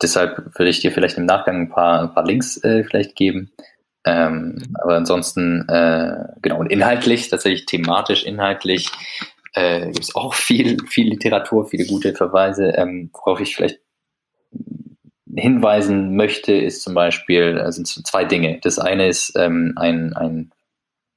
deshalb 0.00 0.58
würde 0.58 0.70
ich 0.70 0.80
dir 0.80 0.92
vielleicht 0.92 1.18
im 1.18 1.26
Nachgang 1.26 1.62
ein 1.62 1.70
paar, 1.70 2.02
ein 2.02 2.14
paar 2.14 2.24
Links 2.24 2.62
äh, 2.64 2.84
vielleicht 2.84 3.16
geben. 3.16 3.52
Ähm, 4.04 4.74
aber 4.80 4.96
ansonsten, 4.96 5.68
äh, 5.68 6.24
genau, 6.40 6.60
und 6.60 6.70
inhaltlich, 6.70 7.28
tatsächlich 7.28 7.66
thematisch, 7.66 8.24
inhaltlich, 8.24 8.90
äh, 9.54 9.86
gibt 9.86 10.04
es 10.04 10.14
auch 10.14 10.34
viel, 10.34 10.78
viel 10.86 11.08
Literatur, 11.08 11.66
viele 11.66 11.86
gute 11.86 12.14
Verweise, 12.14 12.68
ähm, 12.76 13.10
worauf 13.12 13.40
ich 13.40 13.56
vielleicht 13.56 13.80
hinweisen 15.38 16.16
möchte, 16.16 16.52
ist 16.52 16.82
zum 16.82 16.94
Beispiel, 16.94 17.58
äh, 17.58 17.72
sind 17.72 17.86
zwei 17.86 18.24
Dinge. 18.24 18.58
Das 18.62 18.78
eine 18.78 19.08
ist 19.08 19.32
ähm, 19.36 19.74
ein, 19.76 20.14
ein, 20.14 20.52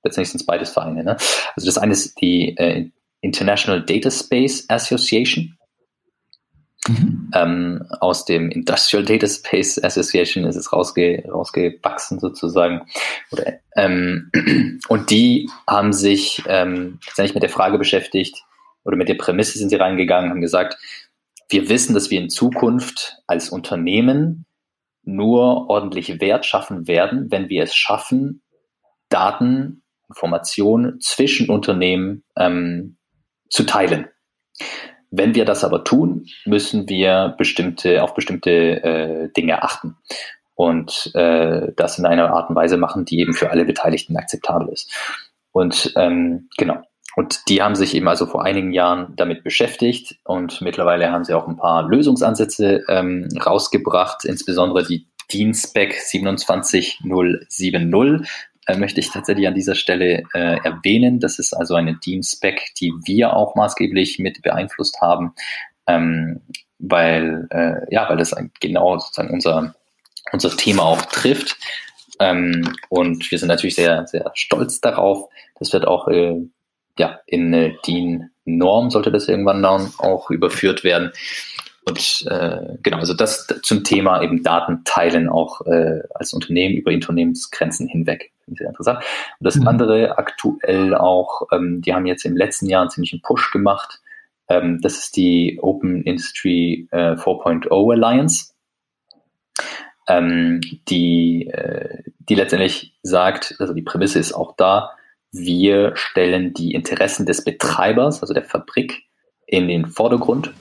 letztendlich 0.03 0.29
sind 0.31 0.41
es 0.41 0.45
beides 0.45 0.71
Vereine. 0.71 1.03
Ne? 1.03 1.17
Also 1.55 1.65
das 1.65 1.77
eine 1.77 1.93
ist 1.93 2.19
die 2.21 2.57
äh, 2.57 2.89
International 3.21 3.83
Data 3.83 4.09
Space 4.09 4.65
Association. 4.67 5.57
Mhm. 6.87 7.29
Ähm, 7.35 7.85
aus 7.99 8.25
dem 8.25 8.49
Industrial 8.49 9.05
Data 9.05 9.27
Space 9.27 9.77
Association 9.83 10.45
ist 10.45 10.55
es 10.55 10.73
rausge 10.73 11.23
rausgewachsen 11.31 12.19
sozusagen. 12.19 12.81
Oder, 13.31 13.59
ähm, 13.75 14.31
und 14.87 15.11
die 15.11 15.47
haben 15.67 15.93
sich 15.93 16.41
ähm, 16.47 16.99
tatsächlich 17.05 17.35
mit 17.35 17.43
der 17.43 17.51
Frage 17.51 17.77
beschäftigt, 17.77 18.43
oder 18.83 18.97
mit 18.97 19.09
der 19.09 19.15
Prämisse 19.15 19.57
sind 19.57 19.69
sie 19.69 19.75
reingegangen, 19.75 20.31
haben 20.31 20.41
gesagt, 20.41 20.77
wir 21.51 21.69
wissen, 21.69 21.93
dass 21.93 22.09
wir 22.09 22.19
in 22.19 22.29
Zukunft 22.29 23.17
als 23.27 23.49
Unternehmen 23.49 24.45
nur 25.03 25.69
ordentlich 25.69 26.21
Wert 26.21 26.45
schaffen 26.45 26.87
werden, 26.87 27.31
wenn 27.31 27.49
wir 27.49 27.63
es 27.63 27.75
schaffen, 27.75 28.41
Daten, 29.09 29.83
Informationen 30.07 30.99
zwischen 30.99 31.49
Unternehmen 31.49 32.23
ähm, 32.37 32.97
zu 33.49 33.63
teilen. 33.63 34.07
Wenn 35.09 35.35
wir 35.35 35.45
das 35.45 35.63
aber 35.63 35.83
tun, 35.83 36.27
müssen 36.45 36.87
wir 36.87 37.35
bestimmte, 37.37 38.03
auf 38.03 38.13
bestimmte 38.13 38.83
äh, 38.83 39.29
Dinge 39.33 39.63
achten 39.63 39.97
und 40.55 41.11
äh, 41.15 41.73
das 41.75 41.97
in 41.97 42.05
einer 42.05 42.33
Art 42.33 42.49
und 42.49 42.55
Weise 42.55 42.77
machen, 42.77 43.03
die 43.03 43.19
eben 43.19 43.33
für 43.33 43.49
alle 43.49 43.65
Beteiligten 43.65 44.15
akzeptabel 44.15 44.69
ist. 44.69 44.93
Und 45.51 45.93
ähm, 45.97 46.49
genau, 46.57 46.81
und 47.15 47.49
die 47.49 47.61
haben 47.61 47.75
sich 47.75 47.93
eben 47.95 48.07
also 48.07 48.25
vor 48.25 48.43
einigen 48.43 48.71
Jahren 48.71 49.13
damit 49.15 49.43
beschäftigt 49.43 50.17
und 50.23 50.61
mittlerweile 50.61 51.11
haben 51.11 51.25
sie 51.25 51.33
auch 51.33 51.47
ein 51.47 51.57
paar 51.57 51.87
Lösungsansätze 51.87 52.83
ähm, 52.87 53.27
rausgebracht, 53.45 54.25
insbesondere 54.25 54.85
die 54.85 55.07
DIN 55.31 55.53
Spec 55.53 55.93
27070 55.93 56.99
äh, 58.67 58.77
möchte 58.77 58.99
ich 58.99 59.09
tatsächlich 59.11 59.47
an 59.47 59.55
dieser 59.55 59.75
Stelle 59.75 60.23
äh, 60.33 60.57
erwähnen. 60.63 61.19
Das 61.19 61.39
ist 61.39 61.53
also 61.53 61.75
eine 61.75 61.95
DIN 61.95 62.23
Spec, 62.23 62.73
die 62.79 62.93
wir 63.05 63.35
auch 63.35 63.55
maßgeblich 63.55 64.19
mit 64.19 64.41
beeinflusst 64.41 65.01
haben, 65.01 65.33
ähm, 65.87 66.41
weil 66.79 67.47
äh, 67.49 67.93
ja, 67.93 68.09
weil 68.09 68.17
das 68.17 68.35
genau 68.59 68.97
sozusagen 68.99 69.33
unser 69.33 69.75
unser 70.31 70.55
Thema 70.55 70.83
auch 70.83 71.01
trifft. 71.01 71.57
Ähm, 72.19 72.75
und 72.89 73.31
wir 73.31 73.39
sind 73.39 73.47
natürlich 73.47 73.75
sehr 73.75 74.05
sehr 74.07 74.31
stolz 74.35 74.79
darauf. 74.79 75.29
Das 75.59 75.73
wird 75.73 75.87
auch 75.87 76.07
äh, 76.07 76.35
ja, 77.01 77.19
in 77.25 77.47
eine 77.47 77.73
DIN-Norm 77.85 78.91
sollte 78.91 79.11
das 79.11 79.27
irgendwann 79.27 79.63
dann 79.63 79.91
auch 79.97 80.29
überführt 80.29 80.83
werden. 80.83 81.11
Und 81.83 82.27
äh, 82.29 82.77
genau, 82.83 82.97
also 82.97 83.15
das 83.15 83.47
zum 83.63 83.83
Thema 83.83 84.21
eben 84.21 84.43
Daten 84.43 84.83
teilen 84.85 85.27
auch 85.27 85.65
äh, 85.65 86.01
als 86.13 86.31
Unternehmen 86.31 86.75
über 86.75 86.91
Unternehmensgrenzen 86.91 87.87
hinweg. 87.87 88.31
Finde 88.45 88.53
ich 88.53 88.59
sehr 88.59 88.69
interessant. 88.69 88.99
Und 89.39 89.45
das 89.45 89.55
mhm. 89.55 89.67
andere 89.67 90.17
aktuell 90.19 90.93
auch, 90.93 91.47
ähm, 91.51 91.81
die 91.81 91.95
haben 91.95 92.05
jetzt 92.05 92.23
im 92.23 92.37
letzten 92.37 92.67
Jahr 92.67 92.81
einen 92.81 92.91
ziemlichen 92.91 93.23
Push 93.23 93.49
gemacht. 93.51 93.99
Ähm, 94.47 94.79
das 94.79 94.99
ist 94.99 95.17
die 95.17 95.57
Open 95.59 96.03
Industry 96.03 96.87
äh, 96.91 97.15
4.0 97.15 97.93
Alliance, 97.93 98.53
ähm, 100.07 100.61
die, 100.87 101.47
äh, 101.47 102.03
die 102.19 102.35
letztendlich 102.35 102.93
sagt, 103.01 103.55
also 103.57 103.73
die 103.73 103.81
Prämisse 103.81 104.19
ist 104.19 104.33
auch 104.33 104.55
da, 104.55 104.91
wir 105.31 105.95
stellen 105.95 106.53
die 106.53 106.73
Interessen 106.73 107.25
des 107.25 107.43
Betreibers, 107.43 108.21
also 108.21 108.33
der 108.33 108.43
Fabrik, 108.43 109.03
in 109.47 109.67
den 109.67 109.85
Vordergrund. 109.85 110.51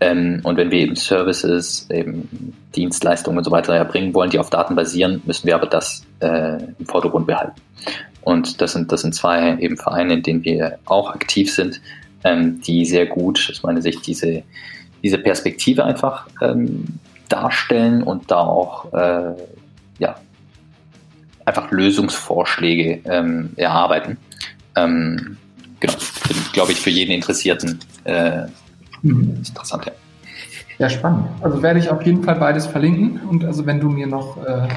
Ähm, 0.00 0.40
und 0.44 0.56
wenn 0.56 0.70
wir 0.70 0.78
eben 0.80 0.96
Services, 0.96 1.88
eben 1.90 2.56
Dienstleistungen 2.74 3.38
und 3.38 3.44
so 3.44 3.50
weiter 3.50 3.74
erbringen 3.74 4.14
wollen, 4.14 4.30
die 4.30 4.38
auf 4.38 4.50
Daten 4.50 4.74
basieren, 4.74 5.20
müssen 5.26 5.46
wir 5.46 5.54
aber 5.54 5.66
das 5.66 6.06
äh, 6.20 6.62
im 6.78 6.86
Vordergrund 6.86 7.26
behalten. 7.26 7.60
Und 8.22 8.60
das 8.60 8.72
sind, 8.72 8.92
das 8.92 9.02
sind 9.02 9.14
zwei 9.14 9.56
eben 9.58 9.76
Vereine, 9.76 10.14
in 10.14 10.22
denen 10.22 10.44
wir 10.44 10.78
auch 10.86 11.10
aktiv 11.10 11.52
sind, 11.52 11.80
ähm, 12.24 12.60
die 12.62 12.84
sehr 12.84 13.06
gut, 13.06 13.48
aus 13.50 13.62
meiner 13.62 13.82
Sicht, 13.82 14.06
diese, 14.06 14.42
diese 15.02 15.18
Perspektive 15.18 15.84
einfach 15.84 16.26
ähm, 16.42 16.84
darstellen 17.28 18.02
und 18.02 18.30
da 18.30 18.40
auch 18.40 18.92
äh, 18.92 19.34
ja, 19.98 20.16
einfach 21.50 21.70
Lösungsvorschläge 21.72 23.00
ähm, 23.04 23.50
erarbeiten. 23.56 24.16
Ähm, 24.76 25.36
genau, 25.80 25.94
glaube 26.52 26.72
ich, 26.72 26.80
für 26.80 26.90
jeden 26.90 27.10
Interessierten 27.10 27.80
äh, 28.04 28.42
mhm. 29.02 29.36
interessant. 29.38 29.86
Ja. 29.86 29.92
ja, 30.78 30.88
spannend. 30.88 31.26
Also 31.40 31.60
werde 31.62 31.80
ich 31.80 31.90
auf 31.90 32.02
jeden 32.02 32.22
Fall 32.22 32.36
beides 32.36 32.66
verlinken 32.66 33.20
und 33.28 33.44
also 33.44 33.66
wenn 33.66 33.80
du 33.80 33.88
mir 33.88 34.06
noch 34.06 34.36
äh, 34.44 34.68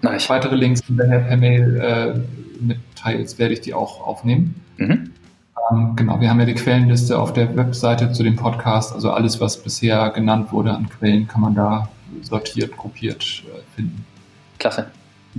Na, 0.00 0.16
weitere 0.28 0.56
Links 0.56 0.82
hinterher 0.86 1.20
per 1.20 1.36
Mail 1.36 1.76
äh, 1.76 2.64
mitteilst, 2.64 3.38
werde 3.38 3.52
ich 3.52 3.60
die 3.60 3.74
auch 3.74 4.06
aufnehmen. 4.06 4.54
Mhm. 4.78 5.10
Ähm, 5.70 5.92
genau, 5.94 6.20
wir 6.20 6.30
haben 6.30 6.40
ja 6.40 6.46
die 6.46 6.54
Quellenliste 6.54 7.18
auf 7.18 7.34
der 7.34 7.54
Webseite 7.54 8.12
zu 8.12 8.22
dem 8.22 8.36
Podcast. 8.36 8.94
Also 8.94 9.10
alles, 9.10 9.40
was 9.42 9.62
bisher 9.62 10.08
genannt 10.10 10.52
wurde 10.52 10.72
an 10.72 10.88
Quellen, 10.88 11.28
kann 11.28 11.42
man 11.42 11.54
da 11.54 11.90
sortiert, 12.22 12.74
gruppiert 12.78 13.42
äh, 13.46 13.60
finden. 13.76 14.06
Klasse. 14.58 14.86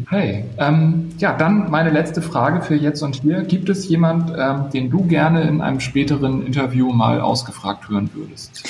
Okay, 0.04 0.45
ähm, 0.58 1.10
ja, 1.17 1.36
dann 1.36 1.69
meine 1.69 1.89
letzte 1.89 2.21
Frage 2.21 2.62
für 2.62 2.75
jetzt 2.75 3.02
und 3.02 3.21
hier. 3.21 3.41
Gibt 3.41 3.69
es 3.69 3.88
jemand, 3.89 4.32
ähm, 4.38 4.69
den 4.71 4.89
du 4.89 5.04
gerne 5.06 5.41
in 5.43 5.62
einem 5.62 5.80
späteren 5.80 6.45
Interview 6.45 6.91
mal 6.93 7.19
ausgefragt 7.21 7.89
hören 7.89 8.10
würdest? 8.13 8.69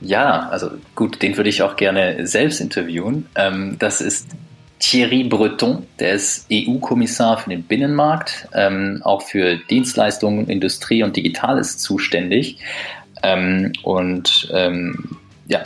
Ja, 0.00 0.48
also 0.48 0.70
gut, 0.94 1.22
den 1.22 1.36
würde 1.36 1.50
ich 1.50 1.62
auch 1.62 1.76
gerne 1.76 2.26
selbst 2.26 2.60
interviewen. 2.60 3.26
Ähm, 3.34 3.76
das 3.78 4.00
ist 4.00 4.28
Thierry 4.78 5.24
Breton, 5.24 5.86
der 5.98 6.14
ist 6.14 6.46
EU-Kommissar 6.50 7.36
für 7.36 7.50
den 7.50 7.64
Binnenmarkt, 7.64 8.48
ähm, 8.54 9.02
auch 9.04 9.22
für 9.22 9.56
Dienstleistungen, 9.56 10.48
Industrie 10.48 11.02
und 11.02 11.16
Digitales 11.16 11.76
zuständig. 11.76 12.58
Ähm, 13.22 13.72
und 13.82 14.48
ähm, 14.52 15.18
ja, 15.48 15.60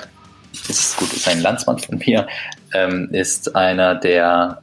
ist 0.69 0.97
gut, 0.97 1.13
ist 1.13 1.29
ein 1.29 1.41
Landsmann 1.41 1.79
von 1.79 1.99
mir, 1.99 2.27
ähm, 2.73 3.09
ist 3.13 3.55
einer, 3.57 3.95
der 3.95 4.59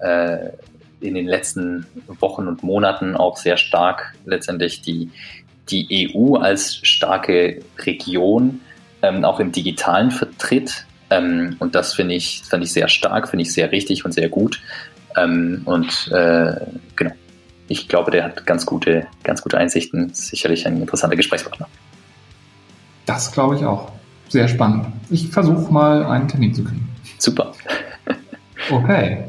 äh, 1.01 1.05
in 1.05 1.15
den 1.15 1.27
letzten 1.27 1.85
Wochen 2.19 2.47
und 2.47 2.63
Monaten 2.63 3.15
auch 3.15 3.37
sehr 3.37 3.57
stark 3.57 4.13
letztendlich 4.25 4.81
die, 4.81 5.09
die 5.69 6.13
EU 6.15 6.35
als 6.35 6.75
starke 6.75 7.61
Region 7.79 8.61
ähm, 9.01 9.25
auch 9.25 9.39
im 9.39 9.51
Digitalen 9.51 10.11
vertritt. 10.11 10.85
Ähm, 11.09 11.55
und 11.59 11.75
das 11.75 11.93
finde 11.93 12.15
ich, 12.15 12.43
finde 12.47 12.65
ich 12.65 12.73
sehr 12.73 12.87
stark, 12.87 13.29
finde 13.29 13.43
ich 13.43 13.53
sehr 13.53 13.71
richtig 13.71 14.05
und 14.05 14.13
sehr 14.13 14.29
gut. 14.29 14.61
Ähm, 15.17 15.61
und 15.65 16.09
äh, 16.11 16.55
genau, 16.95 17.11
ich 17.67 17.87
glaube, 17.87 18.11
der 18.11 18.23
hat 18.23 18.45
ganz 18.45 18.65
gute, 18.65 19.07
ganz 19.23 19.41
gute 19.41 19.57
Einsichten, 19.57 20.13
sicherlich 20.13 20.67
ein 20.67 20.79
interessanter 20.81 21.15
Gesprächspartner. 21.15 21.67
Das 23.05 23.31
glaube 23.31 23.55
ich 23.55 23.65
auch. 23.65 23.91
Sehr 24.31 24.47
spannend. 24.47 24.85
Ich 25.09 25.27
versuche 25.27 25.73
mal 25.73 26.05
einen 26.05 26.29
Termin 26.29 26.53
zu 26.53 26.63
kriegen. 26.63 26.87
Super. 27.17 27.51
Okay. 28.69 29.25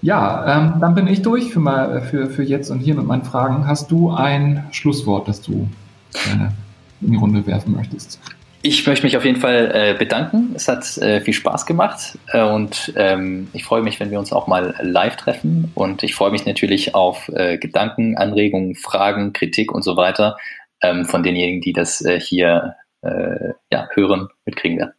Ja, 0.00 0.56
ähm, 0.56 0.80
dann 0.80 0.94
bin 0.94 1.08
ich 1.08 1.20
durch 1.20 1.52
für, 1.52 1.58
mal, 1.58 2.00
für, 2.00 2.30
für 2.30 2.44
jetzt 2.44 2.70
und 2.70 2.78
hier 2.78 2.94
mit 2.94 3.04
meinen 3.04 3.24
Fragen. 3.24 3.66
Hast 3.66 3.90
du 3.90 4.12
ein 4.12 4.64
Schlusswort, 4.70 5.26
das 5.26 5.42
du 5.42 5.68
gerne 6.12 6.54
in 7.00 7.10
die 7.10 7.16
Runde 7.16 7.44
werfen 7.46 7.74
möchtest? 7.74 8.20
Ich 8.62 8.86
möchte 8.86 9.04
mich 9.04 9.16
auf 9.16 9.24
jeden 9.24 9.40
Fall 9.40 9.70
äh, 9.74 9.98
bedanken. 9.98 10.52
Es 10.54 10.68
hat 10.68 10.96
äh, 10.98 11.20
viel 11.20 11.34
Spaß 11.34 11.66
gemacht 11.66 12.18
äh, 12.28 12.40
und 12.40 12.94
ähm, 12.96 13.48
ich 13.52 13.64
freue 13.64 13.82
mich, 13.82 13.98
wenn 13.98 14.12
wir 14.12 14.20
uns 14.20 14.32
auch 14.32 14.46
mal 14.46 14.76
live 14.80 15.16
treffen. 15.16 15.72
Und 15.74 16.04
ich 16.04 16.14
freue 16.14 16.30
mich 16.30 16.46
natürlich 16.46 16.94
auf 16.94 17.28
äh, 17.34 17.58
Gedanken, 17.58 18.16
Anregungen, 18.16 18.76
Fragen, 18.76 19.32
Kritik 19.32 19.72
und 19.72 19.82
so 19.82 19.96
weiter 19.96 20.36
ähm, 20.82 21.04
von 21.04 21.24
denjenigen, 21.24 21.60
die 21.60 21.72
das 21.72 22.00
äh, 22.00 22.20
hier 22.20 22.76
äh, 23.06 23.54
ja, 23.72 23.88
hören, 23.94 24.28
mitkriegen 24.44 24.78
werden. 24.78 24.92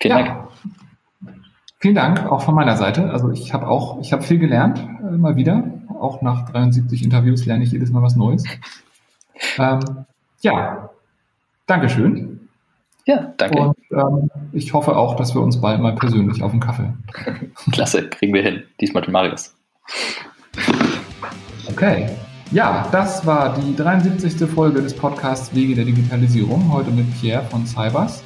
Vielen 0.00 0.18
ja. 0.18 0.24
Dank. 0.24 0.48
Vielen 1.78 1.94
Dank 1.94 2.30
auch 2.30 2.42
von 2.42 2.54
meiner 2.54 2.76
Seite. 2.76 3.10
Also 3.10 3.30
ich 3.30 3.52
habe 3.52 3.66
auch, 3.66 4.00
ich 4.00 4.12
habe 4.12 4.22
viel 4.22 4.38
gelernt, 4.38 4.80
mal 5.18 5.36
wieder. 5.36 5.64
Auch 5.98 6.22
nach 6.22 6.48
73 6.50 7.02
Interviews 7.02 7.44
lerne 7.46 7.64
ich 7.64 7.72
jedes 7.72 7.90
Mal 7.90 8.02
was 8.02 8.16
Neues. 8.16 8.44
Ähm, 9.58 10.04
ja, 10.40 10.90
Dankeschön. 11.66 12.48
Ja, 13.06 13.32
danke. 13.36 13.58
Und 13.58 13.76
ähm, 13.90 14.30
ich 14.52 14.72
hoffe 14.74 14.96
auch, 14.96 15.16
dass 15.16 15.34
wir 15.34 15.40
uns 15.40 15.60
bald 15.60 15.80
mal 15.80 15.94
persönlich 15.94 16.42
auf 16.42 16.50
den 16.50 16.60
Kaffee. 16.60 16.92
Klasse, 17.72 18.08
kriegen 18.08 18.34
wir 18.34 18.42
hin. 18.42 18.62
Diesmal 18.80 19.02
den 19.02 19.12
Marius. 19.12 19.54
Okay. 21.68 22.10
Ja, 22.52 22.86
das 22.92 23.24
war 23.24 23.54
die 23.54 23.74
73. 23.74 24.46
Folge 24.46 24.82
des 24.82 24.92
Podcasts 24.92 25.54
Wege 25.54 25.74
der 25.74 25.86
Digitalisierung. 25.86 26.70
Heute 26.70 26.90
mit 26.90 27.06
Pierre 27.18 27.42
von 27.44 27.66
Cybers. 27.66 28.22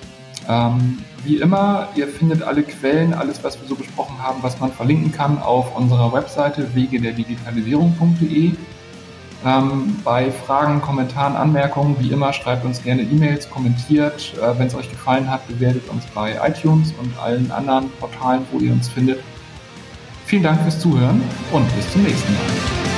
Ähm, 0.49 0.99
wie 1.25 1.37
immer, 1.37 1.89
ihr 1.95 2.09
findet 2.09 2.43
alle 2.43 2.65
Quellen, 2.65 3.15
alles, 3.15 3.45
was 3.45 3.61
wir 3.61 3.69
so 3.69 3.77
besprochen 3.77 4.21
haben, 4.21 4.43
was 4.43 4.59
man 4.59 4.73
verlinken 4.73 5.13
kann, 5.13 5.39
auf 5.41 5.77
unserer 5.77 6.13
Webseite 6.13 6.75
wegederdigitalisierung.de. 6.75 8.51
Ähm, 9.45 9.97
bei 10.03 10.33
Fragen, 10.33 10.83
Kommentaren, 10.83 11.37
Anmerkungen, 11.37 11.95
wie 12.01 12.11
immer, 12.11 12.33
schreibt 12.33 12.65
uns 12.65 12.83
gerne 12.83 13.03
E-Mails, 13.03 13.49
kommentiert. 13.49 14.35
Äh, 14.43 14.59
Wenn 14.59 14.67
es 14.67 14.75
euch 14.75 14.91
gefallen 14.91 15.31
hat, 15.31 15.47
bewertet 15.47 15.89
uns 15.89 16.05
bei 16.07 16.37
iTunes 16.45 16.93
und 17.01 17.17
allen 17.21 17.53
anderen 17.53 17.91
Portalen, 18.01 18.45
wo 18.51 18.59
ihr 18.59 18.73
uns 18.73 18.89
findet. 18.89 19.21
Vielen 20.25 20.43
Dank 20.43 20.61
fürs 20.63 20.81
Zuhören 20.81 21.23
und 21.53 21.77
bis 21.77 21.93
zum 21.93 22.03
nächsten 22.03 22.33
Mal. 22.33 22.96